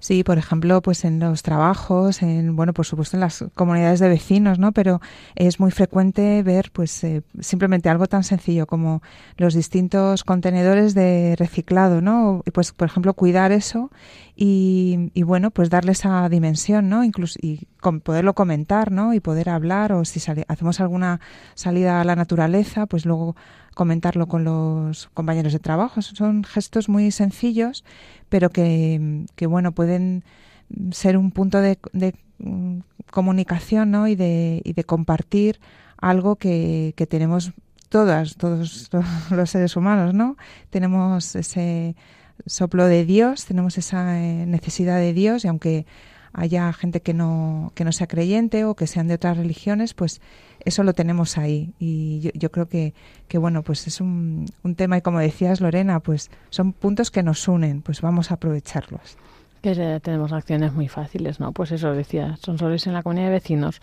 [0.00, 4.08] Sí, por ejemplo, pues en los trabajos, en bueno, por supuesto en las comunidades de
[4.08, 4.72] vecinos, ¿no?
[4.72, 5.02] Pero
[5.34, 9.02] es muy frecuente ver, pues eh, simplemente algo tan sencillo como
[9.36, 12.42] los distintos contenedores de reciclado, ¿no?
[12.46, 13.90] Y pues, por ejemplo, cuidar eso
[14.42, 17.04] y, y bueno, pues darle esa dimensión, ¿no?
[17.04, 17.68] Incluso y
[18.02, 19.12] poderlo comentar, ¿no?
[19.12, 20.18] Y poder hablar o si
[20.48, 21.20] hacemos alguna
[21.54, 23.36] salida a la naturaleza, pues luego
[23.74, 26.00] comentarlo con los compañeros de trabajo.
[26.00, 27.84] Son gestos muy sencillos,
[28.30, 30.24] pero que, bueno, pueden
[30.90, 31.78] ser un punto de,
[32.38, 32.78] mm,
[33.10, 34.08] comunicación ¿no?
[34.08, 35.60] y, de, y de compartir
[35.98, 37.52] algo que, que tenemos
[37.90, 38.88] todas, todos
[39.30, 40.38] los seres humanos, ¿no?
[40.70, 41.94] Tenemos ese
[42.46, 45.86] soplo de Dios, tenemos esa eh, necesidad de Dios y aunque
[46.32, 50.20] haya gente que no, que no sea creyente o que sean de otras religiones, pues
[50.64, 51.72] eso lo tenemos ahí.
[51.78, 52.94] Y yo, creo que,
[53.28, 57.22] que, bueno, pues es un, un, tema y como decías, Lorena, pues son puntos que
[57.22, 59.16] nos unen, pues vamos a aprovecharlos.
[59.62, 61.52] Que tenemos acciones muy fáciles, ¿no?
[61.52, 63.80] Pues eso decía, son soles en la comunidad de vecinos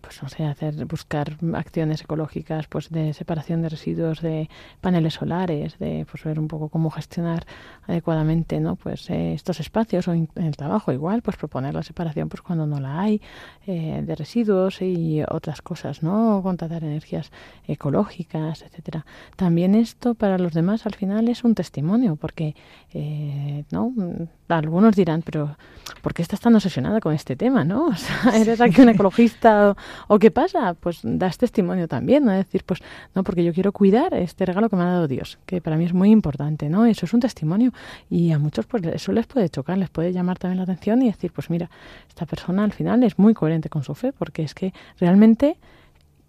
[0.00, 4.48] pues no sé, hacer, buscar acciones ecológicas, pues de separación de residuos de
[4.80, 7.46] paneles solares, de pues ver un poco cómo gestionar
[7.86, 8.76] adecuadamente, ¿no?
[8.76, 12.66] Pues eh, estos espacios o en el trabajo igual, pues proponer la separación, pues cuando
[12.66, 13.20] no la hay,
[13.66, 16.40] eh, de residuos y otras cosas, ¿no?
[16.42, 17.30] Contratar energías
[17.66, 19.04] ecológicas, etcétera.
[19.36, 22.54] También esto para los demás al final es un testimonio, porque,
[22.92, 23.92] eh, ¿no?
[24.48, 25.56] Algunos dirán, pero
[26.02, 27.86] ¿por qué estás tan obsesionada con este tema, no?
[27.90, 29.76] O sea, eres aquí un ecologista
[30.08, 32.32] o, qué pasa, pues das testimonio también, ¿no?
[32.32, 32.80] Decir, pues
[33.14, 35.84] no, porque yo quiero cuidar este regalo que me ha dado Dios, que para mí
[35.84, 36.86] es muy importante, ¿no?
[36.86, 37.72] Eso es un testimonio
[38.08, 41.06] y a muchos pues eso les puede chocar, les puede llamar también la atención y
[41.06, 41.70] decir, pues mira,
[42.08, 45.56] esta persona al final es muy coherente con su fe, porque es que realmente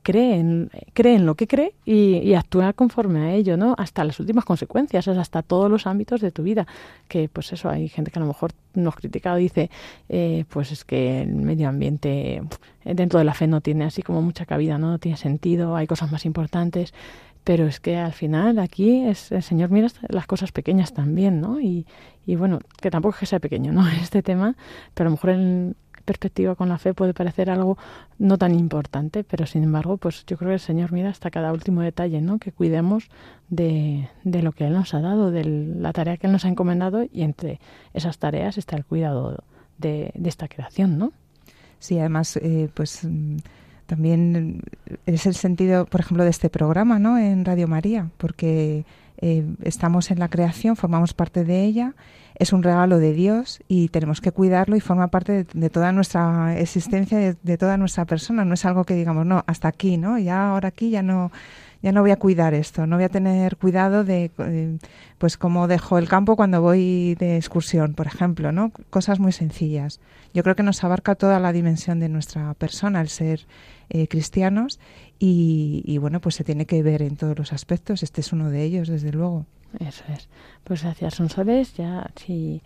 [0.04, 3.76] cree en, cree en lo que cree y, actúa conforme a ello, ¿no?
[3.78, 6.68] Hasta las últimas consecuencias, hasta todos los ámbitos de tu vida.
[7.08, 9.70] Que, pues eso, hay gente que a lo mejor nos critica o dice,
[10.10, 12.42] eh, pues es que el medio ambiente
[12.84, 14.92] dentro de la fe no tiene así como mucha cabida, ¿no?
[14.92, 16.94] No tiene sentido, hay cosas más importantes.
[17.44, 21.60] Pero es que al final aquí es, el Señor mira las cosas pequeñas también, ¿no?
[21.60, 21.88] Y,
[22.26, 23.88] y bueno, que tampoco es que sea pequeño, ¿no?
[24.02, 24.56] Este tema,
[24.94, 27.78] pero a lo mejor en, perspectiva con la fe puede parecer algo
[28.20, 31.54] no tan importante, pero sin embargo, pues yo creo que el Señor mira hasta cada
[31.54, 32.40] último detalle, ¿no?
[32.40, 33.10] Que cuidemos
[33.50, 36.50] de, de lo que Él nos ha dado, de la tarea que Él nos ha
[36.50, 37.60] encomendado y entre
[37.94, 39.44] esas tareas está el cuidado
[39.78, 41.12] de, de esta creación, ¿no?
[41.80, 43.38] Sí, además, eh, pues mm,
[43.88, 44.62] también
[45.06, 47.18] es el sentido, por ejemplo, de este programa, ¿no?
[47.18, 48.86] En Radio María, porque
[49.22, 51.96] eh, estamos en la creación, formamos parte de ella
[52.42, 56.58] es un regalo de Dios y tenemos que cuidarlo y forma parte de, toda nuestra
[56.58, 58.46] existencia, de, de, toda nuestra persona.
[58.46, 60.18] No es algo que digamos, no, hasta aquí, ¿no?
[60.18, 61.32] Ya ahora aquí ya no,
[61.82, 64.78] ya no voy a cuidar esto, no voy a tener cuidado de, eh,
[65.18, 68.72] pues cómo dejo el campo cuando voy de excursión, por ejemplo, ¿no?
[68.90, 70.00] Cosas muy sencillas.
[70.34, 73.46] Yo creo que nos abarca toda la dimensión de nuestra persona el ser
[73.90, 74.80] eh, cristianos
[75.20, 78.04] y, y, bueno, pues se tiene que ver en todos los aspectos.
[78.04, 79.46] Este es uno de ellos, desde luego.
[79.80, 80.30] Eso es.
[80.64, 81.76] Pues gracias, Sonsoles.
[81.76, 82.62] Ya, si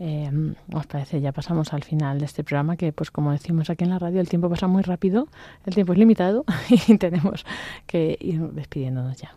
[0.00, 0.30] eh,
[0.72, 3.90] os parece, ya pasamos al final de este programa que, pues como decimos aquí en
[3.90, 5.28] la radio, el tiempo pasa muy rápido,
[5.66, 6.44] el tiempo es limitado
[6.88, 7.44] y tenemos
[7.86, 9.36] que ir despidiéndonos ya.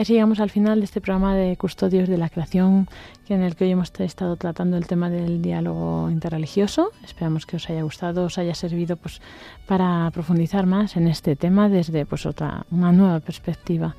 [0.00, 2.88] Y así llegamos al final de este programa de Custodios de la Creación,
[3.28, 6.92] en el que hoy hemos estado tratando el tema del diálogo interreligioso.
[7.04, 9.20] Esperamos que os haya gustado, os haya servido pues,
[9.66, 13.94] para profundizar más en este tema desde pues, otra, una nueva perspectiva.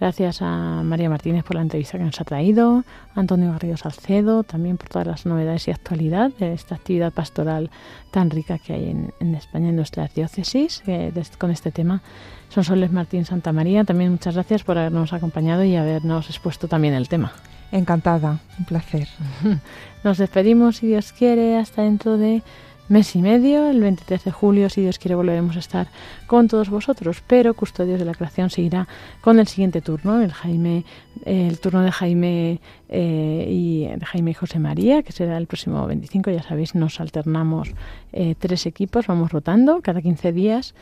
[0.00, 2.82] Gracias a María Martínez por la entrevista que nos ha traído,
[3.14, 7.70] a Antonio Garrido Salcedo también por todas las novedades y actualidad de esta actividad pastoral
[8.10, 8.90] tan rica que hay
[9.20, 12.02] en, España, en nuestra diócesis, eh, con este tema.
[12.48, 13.84] Son Soles Martín Santa María.
[13.84, 17.32] También muchas gracias por habernos acompañado y habernos expuesto también el tema.
[17.72, 19.08] Encantada, un placer.
[20.04, 22.42] Nos despedimos, si Dios quiere, hasta dentro de
[22.88, 23.68] mes y medio.
[23.68, 25.88] El 23 de julio, si Dios quiere, volveremos a estar
[26.26, 27.22] con todos vosotros.
[27.26, 28.86] Pero Custodios de la Creación seguirá
[29.20, 30.84] con el siguiente turno, el Jaime,
[31.24, 35.86] el turno de Jaime eh, y de Jaime y José María, que será el próximo
[35.86, 36.30] 25.
[36.30, 37.72] Ya sabéis, nos alternamos
[38.12, 40.74] eh, tres equipos, vamos rotando cada 15 días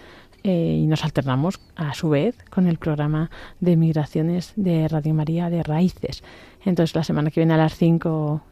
[0.44, 3.30] eh, y nos alternamos a su vez con el programa
[3.60, 6.22] de migraciones de Radio María de Raíces.
[6.64, 8.42] Entonces la semana que viene a las 5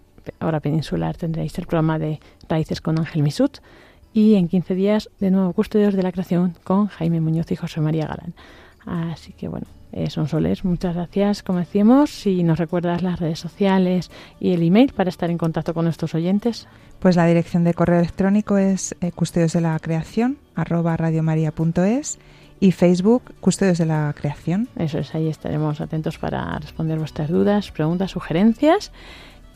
[0.41, 2.19] hora peninsular tendréis el programa de
[2.49, 3.59] Raíces con Ángel Misut
[4.15, 7.81] y en 15 días de nuevo Custodios de la Creación con Jaime Muñoz y José
[7.81, 8.35] María Galán.
[8.87, 10.65] Así que bueno, eh, son soles.
[10.65, 12.11] Muchas gracias, como decíamos.
[12.11, 16.15] Si nos recuerdas las redes sociales y el email para estar en contacto con nuestros
[16.15, 16.67] oyentes.
[16.99, 22.19] Pues la dirección de correo electrónico es eh, custodios de la creación arroba radiomaria.es
[22.61, 24.69] y Facebook Custodios de la Creación.
[24.77, 28.93] Eso es, ahí estaremos atentos para responder vuestras dudas, preguntas, sugerencias.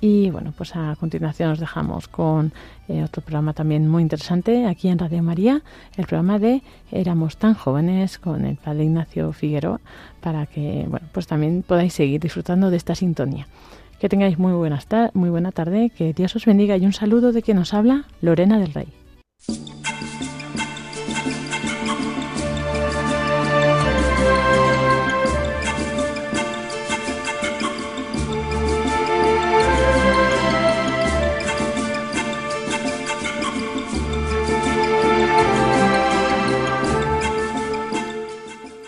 [0.00, 2.52] Y bueno, pues a continuación os dejamos con
[2.88, 5.62] eh, otro programa también muy interesante aquí en Radio María,
[5.96, 9.80] el programa de Éramos tan jóvenes con el Padre Ignacio Figueroa,
[10.20, 13.46] para que bueno, pues también podáis seguir disfrutando de esta sintonía.
[13.98, 17.40] Que tengáis muy, buenas muy buena tarde, que Dios os bendiga y un saludo de
[17.42, 18.88] quien nos habla, Lorena del Rey.